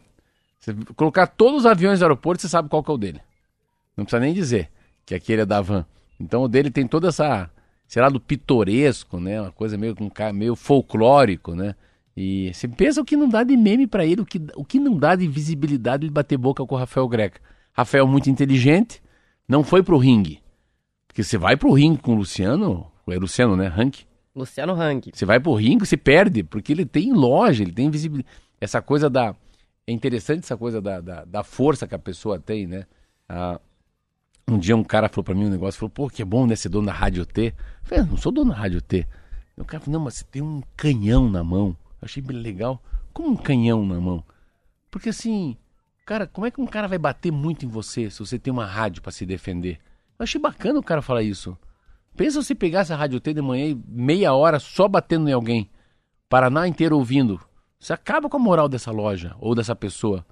[0.62, 3.20] Você colocar todos os aviões do aeroporto, você sabe qual que é o dele.
[3.98, 4.70] Não precisa nem dizer
[5.04, 5.86] que aquele é da van.
[6.20, 7.50] Então o dele tem toda essa,
[7.88, 9.42] sei lá, do pitoresco, né?
[9.42, 9.96] Uma coisa meio,
[10.36, 11.76] meio folclórico, né?
[12.16, 14.80] E você pensa o que não dá de meme para ele, o que, o que
[14.80, 17.42] não dá de visibilidade ele bater boca com o Rafael Greca.
[17.74, 19.02] Rafael muito inteligente,
[19.48, 20.44] não foi pro ringue.
[21.08, 23.68] Porque você vai pro ringue com o Luciano, é Luciano, né?
[23.68, 24.02] Rank.
[24.36, 25.08] Luciano Rank.
[25.12, 28.34] Você vai pro ringue, você perde, porque ele tem loja, ele tem visibilidade.
[28.60, 29.36] Essa coisa da
[29.92, 32.86] é interessante essa coisa da, da, da força que a pessoa tem, né?
[33.28, 33.60] Ah,
[34.48, 36.70] um dia um cara falou para mim um negócio, falou, pô, que bom, né, ser
[36.70, 37.48] dono da Rádio T.
[37.48, 39.08] Eu falei, não sou dono da Rádio T.
[39.58, 41.78] O cara falou, não, mas você tem um canhão na mão.
[42.02, 42.82] Eu achei bem legal.
[43.14, 44.24] Como um canhão na mão?
[44.90, 45.56] Porque assim,
[46.06, 48.66] cara, como é que um cara vai bater muito em você se você tem uma
[48.66, 49.80] rádio para se defender?
[50.18, 51.58] Eu achei bacana o cara falar isso.
[52.16, 55.70] Pensa se pegasse a Rádio T de manhã e meia hora só batendo em alguém.
[56.28, 57.40] Paraná inteiro ouvindo.
[57.82, 60.24] Você acaba com a moral dessa loja ou dessa pessoa.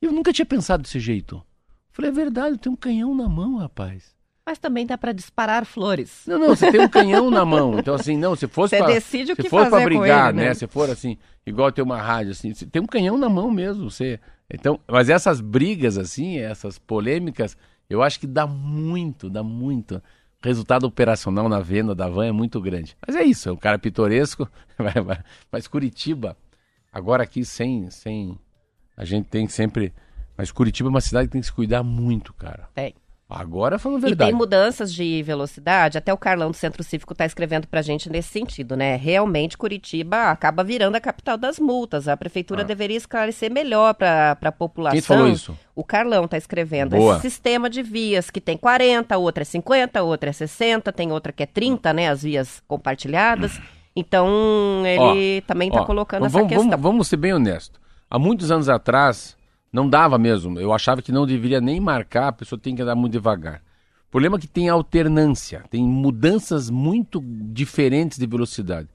[0.00, 1.42] Eu nunca tinha pensado desse jeito.
[1.90, 4.14] Falei, é verdade, eu tenho um canhão na mão, rapaz.
[4.44, 6.24] Mas também dá para disparar flores.
[6.26, 7.78] Não, não, você tem um canhão na mão.
[7.78, 10.38] Então, assim, não, se fosse Você pra, decide o que se for para brigar, ele,
[10.38, 10.48] né?
[10.48, 10.54] né?
[10.54, 11.16] Se for assim,
[11.46, 13.88] igual ter uma rádio, assim, você tem um canhão na mão mesmo.
[13.88, 14.20] Você...
[14.52, 17.56] Então, mas essas brigas, assim, essas polêmicas,
[17.88, 20.02] eu acho que dá muito, dá muito.
[20.44, 22.94] O resultado operacional na venda da van é muito grande.
[23.06, 24.46] Mas é isso, é um cara pitoresco.
[25.50, 26.36] Mas Curitiba,
[26.92, 28.38] Agora aqui sem, sem.
[28.96, 29.92] A gente tem sempre.
[30.36, 32.68] Mas Curitiba é uma cidade que tem que se cuidar muito, cara.
[32.74, 32.94] Tem.
[33.34, 34.28] Agora falando verdade.
[34.28, 37.82] E tem mudanças de velocidade, até o Carlão do Centro Cívico está escrevendo para a
[37.82, 38.96] gente nesse sentido, né?
[38.96, 42.08] Realmente Curitiba acaba virando a capital das multas.
[42.08, 42.64] A prefeitura ah.
[42.64, 44.94] deveria esclarecer melhor para a população.
[44.94, 45.56] Quem falou isso?
[45.74, 46.96] O Carlão está escrevendo.
[46.96, 47.14] Boa.
[47.14, 51.32] Esse sistema de vias que tem 40, outra é 50, outra é 60, tem outra
[51.32, 52.08] que é 30, né?
[52.10, 53.58] As vias compartilhadas.
[53.94, 56.70] Então, ele ó, também está colocando vamos, essa questão.
[56.70, 57.80] Vamos, vamos ser bem honestos.
[58.08, 59.36] Há muitos anos atrás,
[59.72, 60.58] não dava mesmo.
[60.58, 63.62] Eu achava que não deveria nem marcar, a pessoa tem que andar muito devagar.
[64.08, 68.88] O problema é que tem alternância, tem mudanças muito diferentes de velocidade.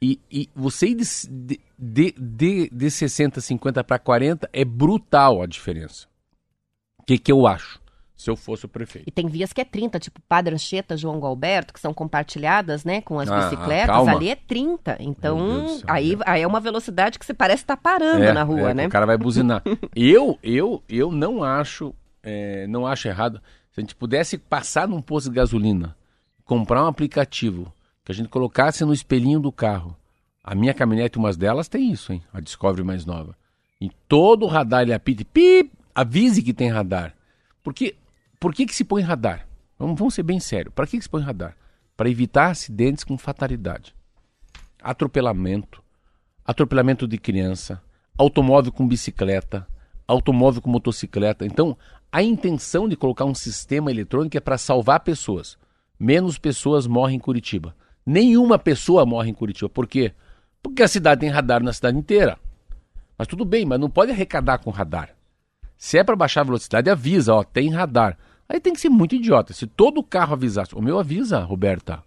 [0.00, 5.46] E, e você ir de, de, de, de 60, 50 para 40 é brutal a
[5.46, 6.06] diferença.
[6.98, 7.80] O que, que eu acho?
[8.18, 9.06] Se eu fosse o prefeito.
[9.06, 13.00] E tem vias que é 30, tipo Padre Anchieta, João Galberto, que são compartilhadas, né,
[13.00, 14.10] com as ah, bicicletas, calma.
[14.10, 14.96] ali é 30.
[14.98, 16.16] Então, céu, aí, é.
[16.26, 18.86] aí é uma velocidade que você parece estar tá parando é, na rua, é, né?
[18.88, 19.62] O cara vai buzinar.
[19.94, 23.40] eu, eu, eu não acho, é, não acho errado.
[23.70, 25.96] Se a gente pudesse passar num posto de gasolina,
[26.44, 27.72] comprar um aplicativo,
[28.04, 29.96] que a gente colocasse no espelhinho do carro.
[30.42, 32.20] A minha caminhonete, umas delas, tem isso, hein?
[32.32, 33.36] A Discovery mais nova.
[33.80, 37.14] Em todo o radar ele apita, pip, avise que tem radar.
[37.62, 37.94] Porque
[38.38, 39.46] por que, que se põe radar?
[39.78, 40.74] Vamos, vamos ser bem sérios.
[40.74, 41.56] Para que, que se põe radar?
[41.96, 43.94] Para evitar acidentes com fatalidade.
[44.82, 45.82] Atropelamento,
[46.44, 47.82] atropelamento de criança,
[48.16, 49.66] automóvel com bicicleta,
[50.06, 51.44] automóvel com motocicleta.
[51.44, 51.76] Então,
[52.10, 55.58] a intenção de colocar um sistema eletrônico é para salvar pessoas.
[55.98, 57.74] Menos pessoas morrem em Curitiba.
[58.06, 59.68] Nenhuma pessoa morre em Curitiba.
[59.68, 60.12] Por quê?
[60.62, 62.38] Porque a cidade tem radar na cidade inteira.
[63.18, 65.10] Mas tudo bem, mas não pode arrecadar com radar.
[65.76, 68.16] Se é para baixar a velocidade, avisa, ó, tem radar.
[68.48, 69.52] Aí tem que ser muito idiota.
[69.52, 72.02] Se todo carro avisasse, o meu avisa, Roberta.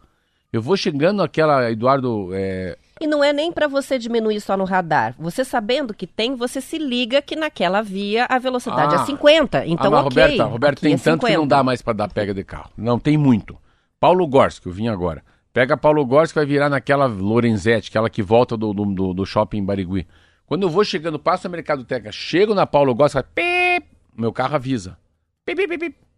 [0.52, 2.30] Eu vou chegando aquela, Eduardo.
[2.34, 2.78] É...
[3.00, 5.16] E não é nem para você diminuir só no radar.
[5.18, 9.02] Você sabendo que tem, você se liga que naquela via a velocidade é ah.
[9.02, 9.66] é 50.
[9.66, 10.04] Então, ah, ok.
[10.04, 12.70] Roberta, Roberta tem é tanto que não dá mais para dar pega de carro.
[12.76, 13.58] Não, tem muito.
[14.00, 15.24] Paulo Gorski, eu vim agora.
[15.54, 20.08] Pega Paulo Gorski vai virar naquela Lorenzetti, aquela que volta do, do, do shopping Barigui.
[20.46, 22.96] Quando eu vou chegando, passo no Mercado Teca, chego na Paulo
[23.34, 23.88] pip,
[24.18, 24.98] meu carro avisa.
[25.46, 26.11] Pip, pip, pip.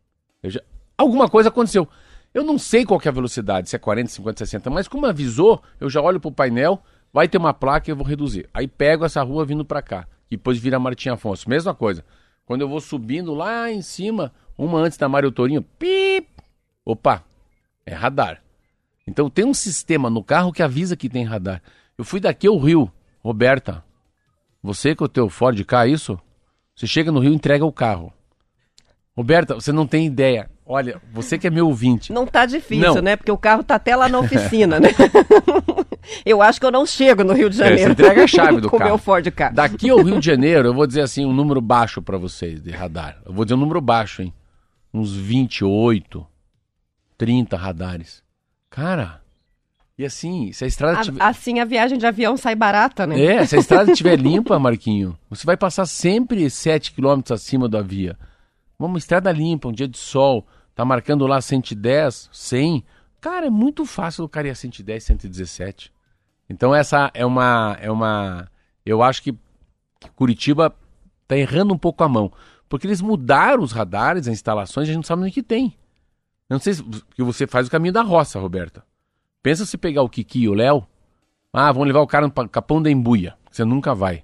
[0.44, 0.62] Já...
[0.98, 1.88] Alguma coisa aconteceu.
[2.34, 5.62] Eu não sei qual é a velocidade, se é 40, 50, 60, mas como avisou,
[5.80, 6.82] eu já olho pro painel,
[7.12, 8.50] vai ter uma placa e eu vou reduzir.
[8.54, 11.48] Aí pego essa rua vindo para cá, e depois vira Martim Afonso.
[11.48, 12.04] Mesma coisa.
[12.46, 16.28] Quando eu vou subindo lá em cima, uma antes da Mário Torinho, pip,
[16.84, 17.24] opa,
[17.86, 18.42] é radar.
[19.06, 21.62] Então tem um sistema no carro que avisa que tem radar.
[21.98, 22.92] Eu fui daqui ao Rio,
[23.24, 23.84] Roberta,
[24.62, 26.18] você com o teu Ford é isso?
[26.76, 28.12] Você chega no Rio e entrega o carro.
[29.16, 30.50] Roberta, você não tem ideia.
[30.66, 32.12] Olha, você que é meu ouvinte.
[32.12, 33.02] Não tá difícil, não.
[33.02, 33.16] né?
[33.16, 34.90] Porque o carro tá até lá na oficina, né?
[36.26, 37.82] eu acho que eu não chego no Rio de Janeiro.
[37.82, 38.92] É, você entrega a chave do com carro.
[38.92, 39.52] meu Ford K.
[39.52, 42.72] Daqui ao Rio de Janeiro, eu vou dizer assim, um número baixo para vocês de
[42.72, 43.22] radar.
[43.26, 44.34] Eu vou dizer um número baixo, hein?
[44.94, 46.26] Uns 28,
[47.18, 48.24] 30 radares.
[48.70, 49.22] Cara,
[49.98, 51.22] e assim, se a estrada tiver...
[51.22, 53.22] Assim a viagem de avião sai barata, né?
[53.22, 57.82] É, se a estrada estiver limpa, Marquinho, você vai passar sempre 7 km acima da
[57.82, 58.18] via.
[58.86, 62.84] Uma estrada limpa, um dia de sol, tá marcando lá 110, 100.
[63.22, 65.94] Cara, é muito fácil o cara ir a 110, 117.
[66.50, 68.50] Então essa é uma é uma
[68.86, 69.36] eu acho que
[70.16, 70.76] Curitiba
[71.28, 72.32] tá errando um pouco a mão,
[72.68, 75.78] porque eles mudaram os radares, as instalações, a gente não sabe nem o que tem.
[76.50, 76.84] Eu não sei se
[77.16, 78.84] que você faz o caminho da roça, Roberta.
[79.42, 80.86] Pensa se pegar o Kiki e o Léo.
[81.52, 83.36] Ah, vão levar o cara no Capão da Embuia.
[83.50, 84.24] Você nunca vai.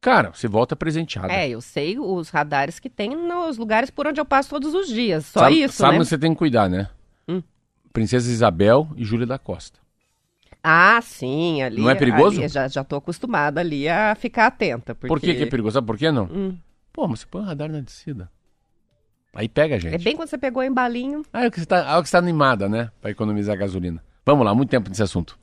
[0.00, 1.30] Cara, você volta presenteado.
[1.30, 4.88] É, eu sei os radares que tem nos lugares por onde eu passo todos os
[4.88, 5.26] dias.
[5.26, 5.98] Só sabe, isso, sabe né?
[5.98, 6.88] Sabe você tem que cuidar, né?
[7.28, 7.42] Hum.
[7.92, 9.78] Princesa Isabel e Júlia da Costa.
[10.62, 11.82] Ah, sim, ali.
[11.82, 12.46] Não é perigoso?
[12.48, 14.94] Já, já tô acostumada ali a ficar atenta.
[14.94, 15.08] Porque...
[15.08, 15.74] Por que, que é perigoso?
[15.74, 16.24] Sabe por que não?
[16.24, 16.56] Hum.
[16.92, 18.30] Pô, mas você põe um radar na descida.
[19.34, 19.94] Aí pega a gente.
[19.94, 21.24] É bem quando você pegou em balinho.
[21.32, 22.90] Ah, é que você tá, é que você tá animada, né?
[23.00, 24.02] Pra economizar gasolina.
[24.24, 25.38] Vamos lá, muito tempo nesse assunto.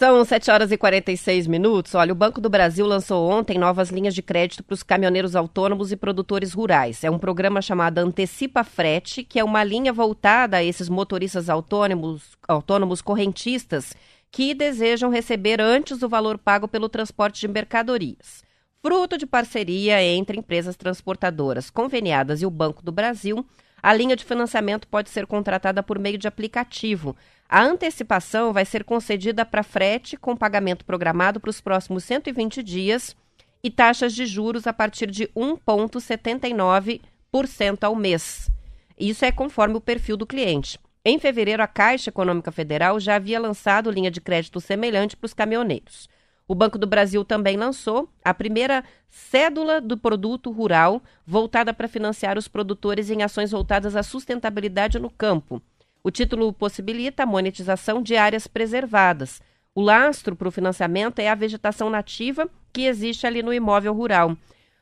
[0.00, 1.94] São 7 horas e 46 minutos.
[1.94, 5.92] Olha, o Banco do Brasil lançou ontem novas linhas de crédito para os caminhoneiros autônomos
[5.92, 7.04] e produtores rurais.
[7.04, 12.22] É um programa chamado Antecipa Frete, que é uma linha voltada a esses motoristas autônomos,
[12.48, 13.94] autônomos correntistas
[14.30, 18.42] que desejam receber antes o valor pago pelo transporte de mercadorias.
[18.82, 23.44] Fruto de parceria entre empresas transportadoras conveniadas e o Banco do Brasil,
[23.82, 27.16] a linha de financiamento pode ser contratada por meio de aplicativo.
[27.48, 33.16] A antecipação vai ser concedida para frete com pagamento programado para os próximos 120 dias
[33.62, 38.50] e taxas de juros a partir de 1,79% ao mês.
[38.98, 40.78] Isso é conforme o perfil do cliente.
[41.04, 45.32] Em fevereiro, a Caixa Econômica Federal já havia lançado linha de crédito semelhante para os
[45.32, 46.08] caminhoneiros.
[46.50, 52.36] O Banco do Brasil também lançou a primeira cédula do produto rural voltada para financiar
[52.36, 55.62] os produtores em ações voltadas à sustentabilidade no campo.
[56.02, 59.40] O título possibilita a monetização de áreas preservadas.
[59.72, 64.36] O lastro para o financiamento é a vegetação nativa que existe ali no imóvel rural.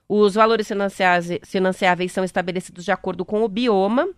[0.09, 0.71] Os valores
[1.45, 4.09] financiáveis são estabelecidos de acordo com o bioma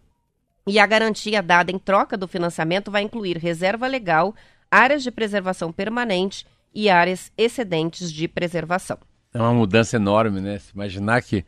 [0.68, 4.36] e a garantia dada em troca do financiamento vai incluir reserva legal,
[4.70, 8.98] áreas de preservação permanente e áreas excedentes de preservação.
[9.32, 10.58] É uma mudança enorme, né?
[10.58, 11.44] Se imaginar que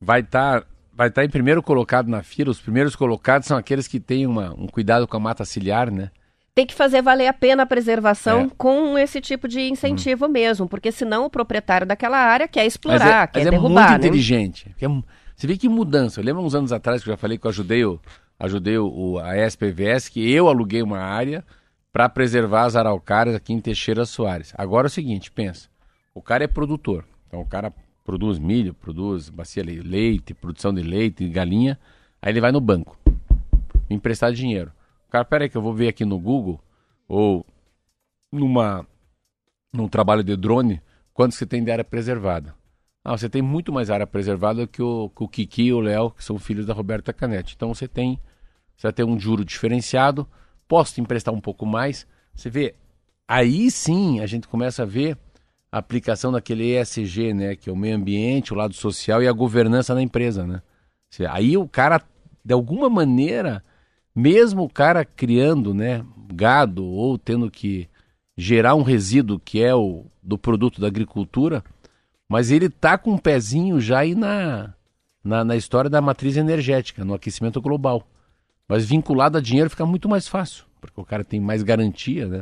[0.00, 2.50] vai estar tá vai estar em primeiro colocado na fila.
[2.50, 6.10] Os primeiros colocados são aqueles que têm uma, um cuidado com a mata ciliar, né?
[6.54, 8.50] Tem que fazer valer a pena a preservação é.
[8.56, 10.28] com esse tipo de incentivo hum.
[10.28, 13.86] mesmo, porque senão o proprietário daquela área quer explorar, mas é, quer mas derrubar.
[13.86, 14.06] É muito né?
[14.06, 14.76] inteligente.
[14.80, 14.86] É
[15.34, 16.20] você vê que mudança.
[16.20, 17.98] Eu lembro uns anos atrás que eu já falei que eu ajudei, o,
[18.38, 21.44] ajudei o, a SPVS, que eu aluguei uma área
[21.94, 24.52] para preservar as araucárias aqui em Teixeira Soares.
[24.58, 25.68] Agora é o seguinte, pensa.
[26.12, 27.06] O cara é produtor.
[27.28, 27.72] Então o cara
[28.04, 31.78] produz milho, produz bacia de leite, produção de leite, galinha.
[32.20, 32.98] Aí ele vai no banco,
[33.88, 34.72] emprestar dinheiro.
[35.06, 36.60] O cara, peraí que eu vou ver aqui no Google
[37.06, 37.46] ou
[38.32, 38.84] numa
[39.72, 40.82] num trabalho de drone
[41.12, 42.56] quanto você tem de área preservada.
[43.04, 46.10] Ah, você tem muito mais área preservada que o, que o Kiki e o Léo,
[46.10, 47.54] que são filhos da Roberta Canete.
[47.54, 48.18] Então você tem,
[48.76, 50.26] você vai ter um juro diferenciado,
[50.68, 52.06] posso te emprestar um pouco mais.
[52.34, 52.74] Você vê,
[53.26, 55.16] aí sim a gente começa a ver
[55.70, 59.32] a aplicação daquele ESG, né, que é o meio ambiente, o lado social e a
[59.32, 60.62] governança da empresa, né?
[61.30, 62.00] Aí o cara,
[62.44, 63.62] de alguma maneira,
[64.14, 67.88] mesmo o cara criando, né, gado ou tendo que
[68.36, 71.62] gerar um resíduo que é o do produto da agricultura,
[72.28, 74.74] Mas ele tá com um pezinho já aí na,
[75.22, 78.06] na, na história da matriz energética, no aquecimento global.
[78.68, 82.40] Mas vinculado a dinheiro fica muito mais fácil, porque o cara tem mais garantia, né?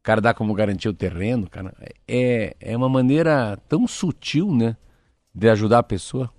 [0.00, 1.74] O cara dá como garantia o terreno, cara.
[2.06, 4.76] É, é uma maneira tão sutil, né?
[5.34, 6.30] De ajudar a pessoa.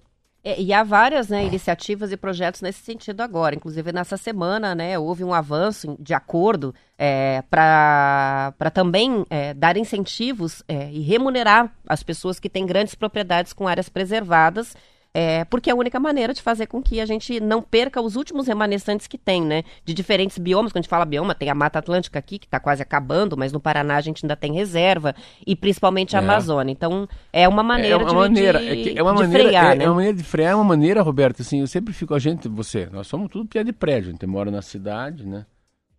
[0.47, 3.53] É, e há várias né, iniciativas e projetos nesse sentido agora.
[3.53, 10.63] Inclusive, nessa semana, né, houve um avanço de acordo é, para também é, dar incentivos
[10.65, 14.73] é, e remunerar as pessoas que têm grandes propriedades com áreas preservadas
[15.19, 18.15] é, porque é a única maneira de fazer com que a gente não perca os
[18.15, 19.63] últimos remanescentes que tem, né?
[19.83, 20.71] De diferentes biomas.
[20.71, 23.51] Quando a gente fala bioma, tem a Mata Atlântica aqui, que está quase acabando, mas
[23.51, 26.23] no Paraná a gente ainda tem reserva, e principalmente a é.
[26.23, 26.71] Amazônia.
[26.71, 29.71] Então, é uma maneira é uma de, maneira, de, é, é uma de maneira, frear,
[29.71, 29.85] é, né?
[29.85, 32.47] É uma maneira de frear, é uma maneira, Roberto, assim, eu sempre fico, a gente,
[32.47, 35.47] você, nós somos tudo pé de prédio, a gente mora na cidade, né?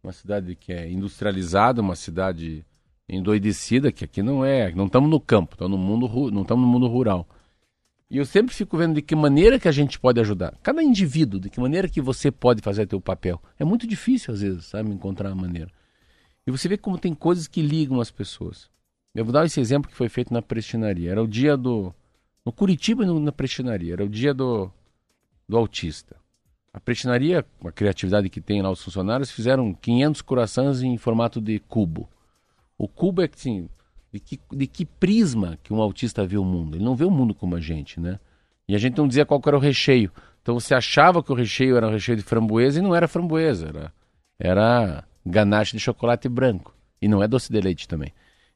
[0.01, 2.65] Uma cidade que é industrializada, uma cidade
[3.09, 6.71] endoidecida, que aqui não é, não estamos no campo, estamos no mundo, não estamos no
[6.71, 7.27] mundo rural.
[8.11, 10.57] E eu sempre fico vendo de que maneira que a gente pode ajudar.
[10.63, 13.41] Cada indivíduo, de que maneira que você pode fazer teu papel.
[13.59, 15.71] É muito difícil, às vezes, sabe, encontrar a maneira.
[16.47, 18.71] E você vê como tem coisas que ligam as pessoas.
[19.15, 21.11] Eu vou dar esse exemplo que foi feito na prestinaria.
[21.11, 21.95] Era o dia do...
[22.47, 23.93] No Curitiba, na prestinaria.
[23.93, 24.71] Era o dia do,
[25.47, 26.17] do autista.
[26.73, 31.59] A prestinaria, a criatividade que tem lá os funcionários, fizeram 500 corações em formato de
[31.59, 32.09] cubo.
[32.79, 33.69] O cubo é que, assim,
[34.13, 36.77] de que, de que prisma que um autista vê o mundo.
[36.77, 38.19] Ele não vê o mundo como a gente, né?
[38.67, 40.13] E a gente não dizia qual era o recheio.
[40.43, 43.69] Então você achava que o recheio era um recheio de framboesa e não era framboesa,
[43.69, 43.93] era,
[44.39, 46.75] era ganache de chocolate branco.
[47.01, 48.13] E não é doce de leite também.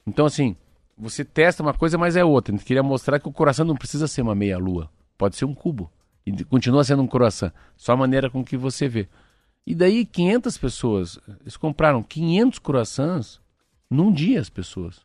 [0.07, 0.57] Então, assim,
[0.97, 2.53] você testa uma coisa, mas é outra.
[2.53, 4.91] A gente queria mostrar que o coração não precisa ser uma meia-lua.
[5.17, 5.91] Pode ser um cubo.
[6.27, 7.53] E continua sendo um coração.
[7.77, 9.09] Só a maneira com que você vê.
[9.67, 13.41] E daí 500 pessoas, eles compraram 500 corações
[13.89, 15.01] num dia as pessoas.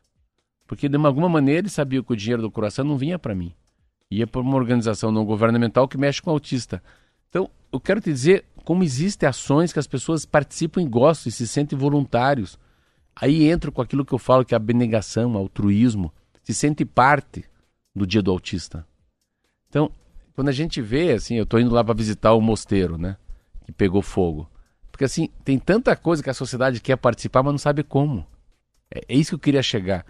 [0.68, 3.54] Porque de alguma maneira ele sabia que o dinheiro do coração não vinha para mim.
[4.10, 6.82] Ia para uma organização não governamental que mexe com autista.
[7.30, 11.32] Então, eu quero te dizer como existem ações que as pessoas participam e gostam e
[11.32, 12.58] se sentem voluntários.
[13.16, 16.12] Aí entro com aquilo que eu falo que é abnegação, altruísmo,
[16.42, 17.44] se sente parte
[17.96, 18.86] do dia do autista.
[19.70, 19.90] Então,
[20.34, 23.16] quando a gente vê, assim, eu estou indo lá para visitar o mosteiro, né,
[23.64, 24.48] que pegou fogo.
[24.92, 28.26] Porque assim, tem tanta coisa que a sociedade quer participar, mas não sabe como.
[28.90, 30.04] É, é isso que eu queria chegar.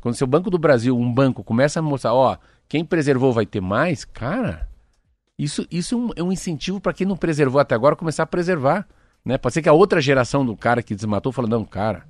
[0.00, 2.36] Quando seu Banco do Brasil, um banco, começa a mostrar, ó,
[2.68, 4.68] quem preservou vai ter mais, cara,
[5.38, 8.86] isso, isso é um é incentivo para quem não preservou até agora começar a preservar.
[9.24, 9.38] Né?
[9.38, 12.04] Pode ser que a outra geração do cara que desmatou falando, não, cara,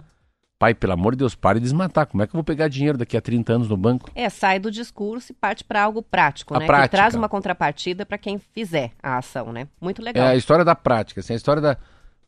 [0.58, 2.06] pai, pelo amor de Deus, pare de desmatar.
[2.06, 4.10] Como é que eu vou pegar dinheiro daqui a 30 anos no banco?
[4.14, 6.66] É, sai do discurso e parte para algo prático, a né?
[6.66, 6.88] Prática.
[6.88, 9.68] Que traz uma contrapartida para quem fizer a ação, né?
[9.80, 10.26] Muito legal.
[10.26, 11.76] É a história da prática, assim, a história da.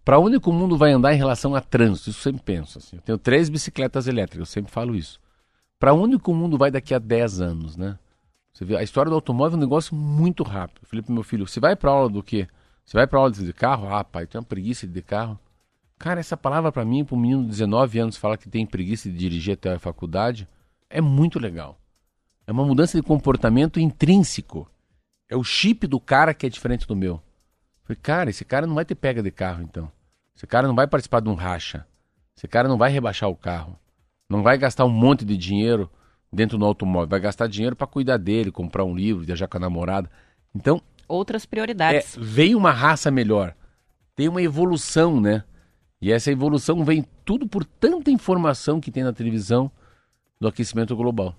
[0.04, 2.11] Para onde o mundo vai andar em relação a trânsito?
[2.11, 2.78] Isso eu sempre penso.
[2.78, 2.96] Assim.
[2.96, 5.18] Eu tenho três bicicletas elétricas, eu sempre falo isso
[5.78, 7.98] para onde o mundo vai daqui a 10 anos, né?
[8.52, 10.80] Você vê, a história do automóvel é um negócio muito rápido.
[10.82, 12.48] Eu falei pro meu filho, você vai para aula do quê?
[12.84, 13.94] Você vai para aula de carro?
[13.94, 15.38] Ah, pai, tem uma preguiça de carro.
[15.98, 19.10] Cara, essa palavra para mim, para um menino de 19 anos falar que tem preguiça
[19.10, 20.48] de dirigir até a faculdade,
[20.88, 21.78] é muito legal.
[22.46, 24.70] É uma mudança de comportamento intrínseco.
[25.28, 27.14] É o chip do cara que é diferente do meu.
[27.14, 27.20] Eu
[27.84, 29.90] falei, cara, esse cara não vai ter pega de carro então.
[30.34, 31.86] Esse cara não vai participar de um racha.
[32.36, 33.78] Esse cara não vai rebaixar o carro.
[34.28, 35.90] Não vai gastar um monte de dinheiro
[36.32, 39.60] dentro do automóvel, vai gastar dinheiro para cuidar dele, comprar um livro, viajar com a
[39.60, 40.10] namorada.
[40.54, 42.16] Então, outras prioridades.
[42.16, 43.54] É, veio uma raça melhor.
[44.14, 45.44] Tem uma evolução, né?
[46.00, 49.70] E essa evolução vem tudo por tanta informação que tem na televisão
[50.40, 51.34] do aquecimento global.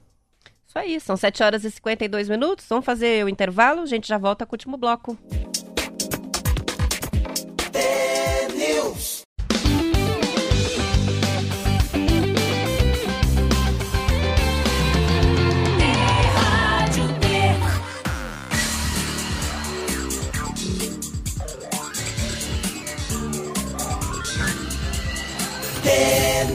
[0.66, 2.66] Isso aí, são 7 horas e 52 minutos.
[2.68, 5.18] Vamos fazer o intervalo, a gente já volta com o último bloco.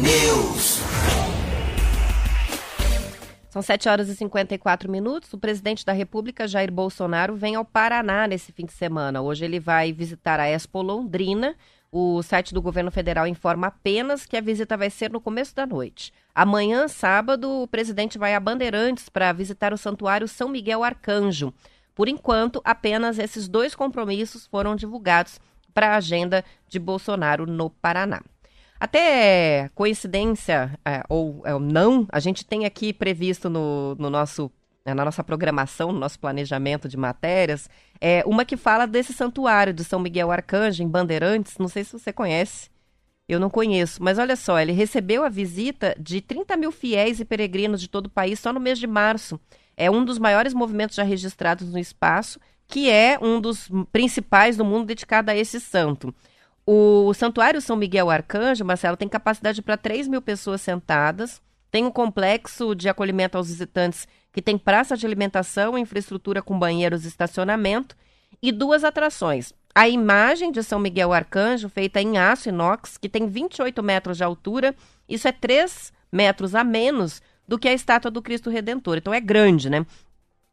[0.02, 0.80] News.
[3.48, 5.32] São 7 horas e 54 minutos.
[5.32, 9.22] O presidente da República, Jair Bolsonaro, vem ao Paraná nesse fim de semana.
[9.22, 11.54] Hoje ele vai visitar a Expo Londrina.
[11.90, 15.66] O site do governo federal informa apenas que a visita vai ser no começo da
[15.66, 16.12] noite.
[16.34, 21.52] Amanhã, sábado, o presidente vai a Bandeirantes para visitar o Santuário São Miguel Arcanjo.
[21.94, 25.38] Por enquanto, apenas esses dois compromissos foram divulgados
[25.74, 28.22] para a agenda de Bolsonaro no Paraná.
[28.82, 34.50] Até coincidência é, ou é, não, a gente tem aqui previsto no, no nosso
[34.84, 37.70] é, na nossa programação, no nosso planejamento de matérias,
[38.00, 41.58] é uma que fala desse santuário de São Miguel Arcanjo, em Bandeirantes.
[41.58, 42.70] Não sei se você conhece,
[43.28, 47.24] eu não conheço, mas olha só, ele recebeu a visita de 30 mil fiéis e
[47.24, 49.38] peregrinos de todo o país só no mês de março.
[49.76, 54.64] é um dos maiores movimentos já registrados no espaço, que é um dos principais do
[54.64, 56.12] mundo dedicado a esse santo.
[56.64, 61.90] O Santuário São Miguel Arcanjo, Marcelo, tem capacidade para 3 mil pessoas sentadas, tem um
[61.90, 67.96] complexo de acolhimento aos visitantes que tem praça de alimentação, infraestrutura com banheiros e estacionamento,
[68.40, 69.52] e duas atrações.
[69.74, 74.24] A imagem de São Miguel Arcanjo, feita em aço inox, que tem 28 metros de
[74.24, 74.74] altura,
[75.08, 78.98] isso é 3 metros a menos do que a estátua do Cristo Redentor.
[78.98, 79.84] Então é grande, né?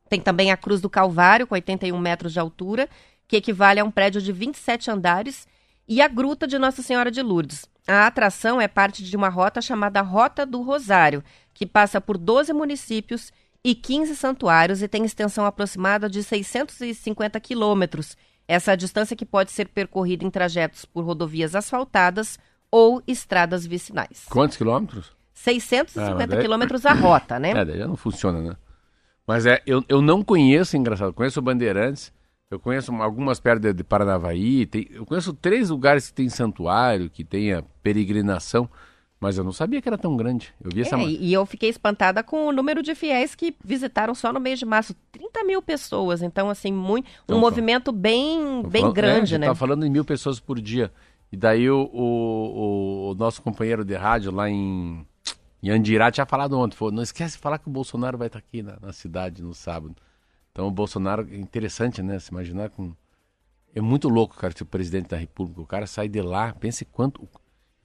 [0.09, 2.89] Tem também a Cruz do Calvário, com 81 metros de altura,
[3.27, 5.47] que equivale a um prédio de 27 andares,
[5.89, 7.65] e a Gruta de Nossa Senhora de Lourdes.
[7.87, 12.53] A atração é parte de uma rota chamada Rota do Rosário, que passa por 12
[12.53, 13.33] municípios
[13.63, 18.15] e 15 santuários e tem extensão aproximada de 650 quilômetros.
[18.47, 22.37] Essa é a distância que pode ser percorrida em trajetos por rodovias asfaltadas
[22.71, 24.25] ou estradas vicinais.
[24.29, 25.11] Quantos quilômetros?
[25.33, 26.41] 650 ah, daí...
[26.41, 27.51] quilômetros a rota, né?
[27.51, 28.55] É, daí já não funciona, né?
[29.25, 32.13] Mas é, eu, eu não conheço, engraçado, conheço Bandeirantes,
[32.51, 37.23] eu conheço algumas perto de, Paranavaí, tem, eu conheço três lugares que tem santuário, que
[37.23, 38.67] tem a peregrinação,
[39.19, 40.53] mas eu não sabia que era tão grande.
[40.63, 40.97] Eu vi é, essa...
[40.97, 44.65] E eu fiquei espantada com o número de fiéis que visitaram só no mês de
[44.65, 44.95] março.
[45.11, 49.47] 30 mil pessoas, então assim, muito, um então, movimento bem, bem falando, grande, é, né?
[49.47, 50.91] Tá falando em mil pessoas por dia.
[51.31, 55.05] E daí o, o, o, nosso companheiro de rádio lá em
[55.61, 58.39] e Andirá tinha falado ontem, falou, não esquece de falar que o Bolsonaro vai estar
[58.39, 59.93] aqui na, na cidade no sábado.
[60.59, 62.19] Então o Bolsonaro, é interessante, né?
[62.19, 62.91] Se imaginar com...
[63.73, 65.61] É muito louco, cara, ser o presidente da república.
[65.61, 67.21] O cara sai de lá, pense quanto...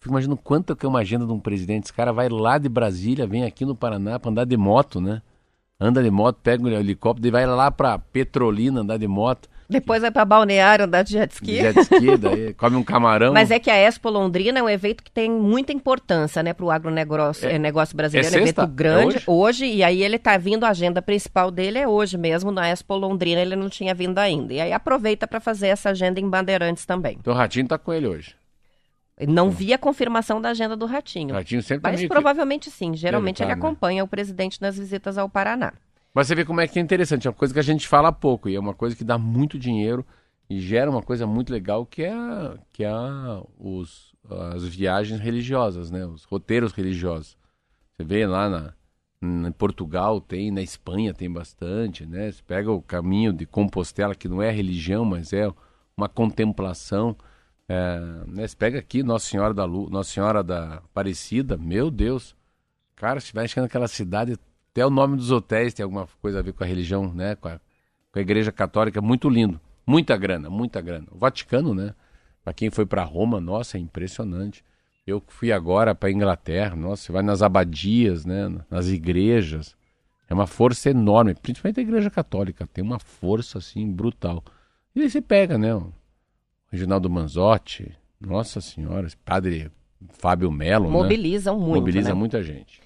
[0.00, 1.84] Fico imaginando quanto que é uma agenda de um presidente.
[1.84, 5.22] Esse cara vai lá de Brasília, vem aqui no Paraná para andar de moto, né?
[5.78, 9.48] Anda de moto, pega o helicóptero e vai lá para Petrolina andar de moto.
[9.74, 11.56] Depois vai para Balneário andar de jet ski.
[11.56, 13.32] Jet ski, daí come um camarão.
[13.32, 16.64] Mas é que a Expo Londrina é um evento que tem muita importância, né, para
[16.64, 18.34] o agronegócio é, é, negócio brasileiro.
[18.34, 19.02] É, é um evento grande.
[19.02, 19.24] É hoje?
[19.26, 19.66] hoje?
[19.66, 23.40] e aí ele tá vindo, a agenda principal dele é hoje mesmo, na Expo Londrina,
[23.40, 24.54] ele não tinha vindo ainda.
[24.54, 27.16] E aí aproveita para fazer essa agenda em Bandeirantes também.
[27.20, 28.34] Então o Ratinho tá com ele hoje.
[29.28, 31.34] Não vi a confirmação da agenda do Ratinho.
[31.34, 32.94] Ratinho sempre Mas provavelmente sim.
[32.96, 33.60] Geralmente ele, tá, né?
[33.60, 35.72] acompanha o presidente nas visitas ao Paraná.
[36.14, 38.12] Mas você vê como é que é interessante, é uma coisa que a gente fala
[38.12, 40.06] pouco e é uma coisa que dá muito dinheiro
[40.48, 42.14] e gera uma coisa muito legal que é,
[42.72, 42.92] que é
[43.58, 44.14] os,
[44.52, 46.06] as viagens religiosas, né?
[46.06, 47.36] Os roteiros religiosos.
[47.92, 48.74] Você vê lá na,
[49.48, 52.30] em Portugal tem, na Espanha tem bastante, né?
[52.30, 55.50] Você pega o caminho de Compostela, que não é religião, mas é
[55.96, 57.16] uma contemplação.
[57.68, 58.46] É, né?
[58.46, 62.36] Você pega aqui Nossa Senhora da Luz, Nossa Senhora da Aparecida, meu Deus.
[62.96, 64.36] Cara, se vai chegando naquela cidade,
[64.74, 67.36] até o nome dos hotéis tem alguma coisa a ver com a religião, né?
[67.36, 67.60] Com a,
[68.10, 69.60] com a igreja católica, muito lindo.
[69.86, 71.06] Muita grana, muita grana.
[71.12, 71.94] O Vaticano, né?
[72.42, 74.64] Para quem foi para Roma, nossa, é impressionante.
[75.06, 78.52] Eu fui agora para Inglaterra, nossa, você vai nas abadias, né?
[78.68, 79.76] Nas igrejas.
[80.28, 84.42] É uma força enorme, principalmente a igreja católica, tem uma força assim brutal.
[84.92, 85.72] E aí você pega, né?
[85.72, 85.92] O
[86.72, 89.70] Reginaldo Manzotti, nossa senhora, padre
[90.14, 90.90] Fábio Melo, né?
[90.90, 91.64] Mobilizam né?
[91.64, 91.80] muito.
[91.80, 92.14] Mobiliza né?
[92.14, 92.82] muita gente.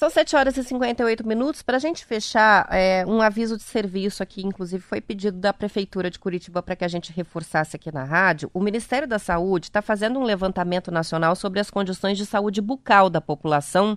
[0.00, 1.60] São 7 horas e 58 minutos.
[1.60, 6.10] Para a gente fechar, é, um aviso de serviço aqui, inclusive, foi pedido da Prefeitura
[6.10, 8.50] de Curitiba para que a gente reforçasse aqui na rádio.
[8.54, 13.10] O Ministério da Saúde está fazendo um levantamento nacional sobre as condições de saúde bucal
[13.10, 13.94] da população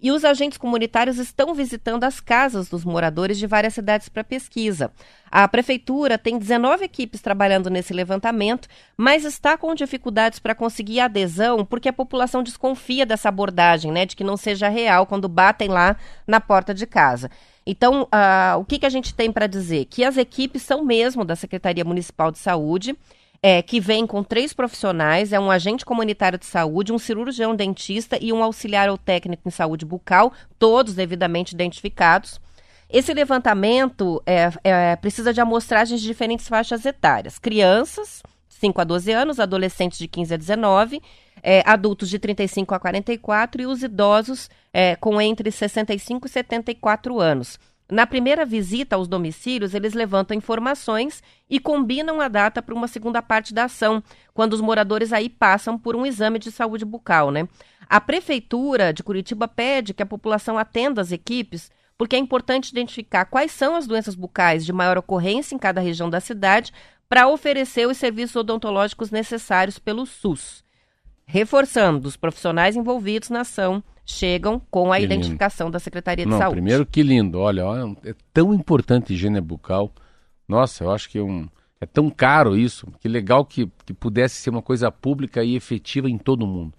[0.00, 4.90] e os agentes comunitários estão visitando as casas dos moradores de várias cidades para pesquisa.
[5.30, 11.64] A prefeitura tem 19 equipes trabalhando nesse levantamento, mas está com dificuldades para conseguir adesão
[11.64, 15.96] porque a população desconfia dessa abordagem, né, de que não seja real quando batem lá
[16.26, 17.30] na porta de casa.
[17.66, 19.86] Então, uh, o que, que a gente tem para dizer?
[19.86, 22.96] Que as equipes são mesmo da Secretaria Municipal de Saúde
[23.46, 28.16] é, que vem com três profissionais: é um agente comunitário de saúde, um cirurgião dentista
[28.18, 32.40] e um auxiliar ou técnico em saúde bucal, todos devidamente identificados.
[32.88, 39.12] Esse levantamento é, é, precisa de amostragens de diferentes faixas etárias: crianças, 5 a 12
[39.12, 41.02] anos, adolescentes de 15 a 19,
[41.42, 47.20] é, adultos de 35 a 44 e os idosos é, com entre 65 e 74
[47.20, 47.58] anos.
[47.90, 53.20] Na primeira visita aos domicílios, eles levantam informações e combinam a data para uma segunda
[53.20, 57.46] parte da ação, quando os moradores aí passam por um exame de saúde bucal, né?
[57.86, 63.26] A prefeitura de Curitiba pede que a população atenda as equipes, porque é importante identificar
[63.26, 66.72] quais são as doenças bucais de maior ocorrência em cada região da cidade
[67.06, 70.64] para oferecer os serviços odontológicos necessários pelo SUS.
[71.26, 75.72] Reforçando, os profissionais envolvidos na ação chegam com a que identificação lindo.
[75.72, 76.56] da Secretaria de Não, Saúde.
[76.56, 77.38] Primeiro, que lindo.
[77.38, 77.62] Olha,
[78.04, 79.92] é tão importante a higiene bucal.
[80.46, 81.48] Nossa, eu acho que é, um,
[81.80, 82.86] é tão caro isso.
[83.00, 86.74] Que legal que, que pudesse ser uma coisa pública e efetiva em todo mundo.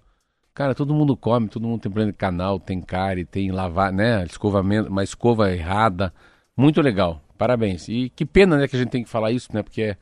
[0.54, 4.24] Cara, todo mundo come, todo mundo tem problema de canal, tem cárie, tem lavar, né?
[4.24, 6.14] Escovamento, uma escova errada.
[6.56, 7.88] Muito legal, parabéns.
[7.88, 9.62] E que pena, né, que a gente tem que falar isso, né?
[9.62, 9.94] Porque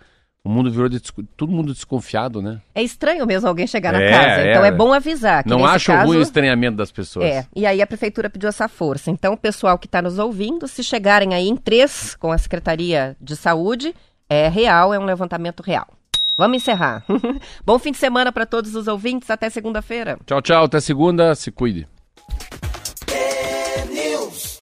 [0.45, 2.61] o mundo virou de, todo mundo desconfiado, né?
[2.75, 4.41] É estranho mesmo alguém chegar na é, casa.
[4.43, 5.43] É, então é bom avisar.
[5.43, 7.25] Que não acho caso, ruim o estranhamento das pessoas.
[7.25, 7.47] É.
[7.57, 9.11] E aí a prefeitura pediu essa força.
[9.11, 13.17] Então, o pessoal que está nos ouvindo, se chegarem aí em três com a Secretaria
[13.19, 13.95] de Saúde,
[14.29, 15.89] é real, é um levantamento real.
[16.37, 17.05] Vamos encerrar.
[17.65, 19.31] bom fim de semana para todos os ouvintes.
[19.31, 20.19] Até segunda-feira.
[20.27, 20.65] Tchau, tchau.
[20.65, 21.35] Até segunda.
[21.35, 21.87] Se cuide.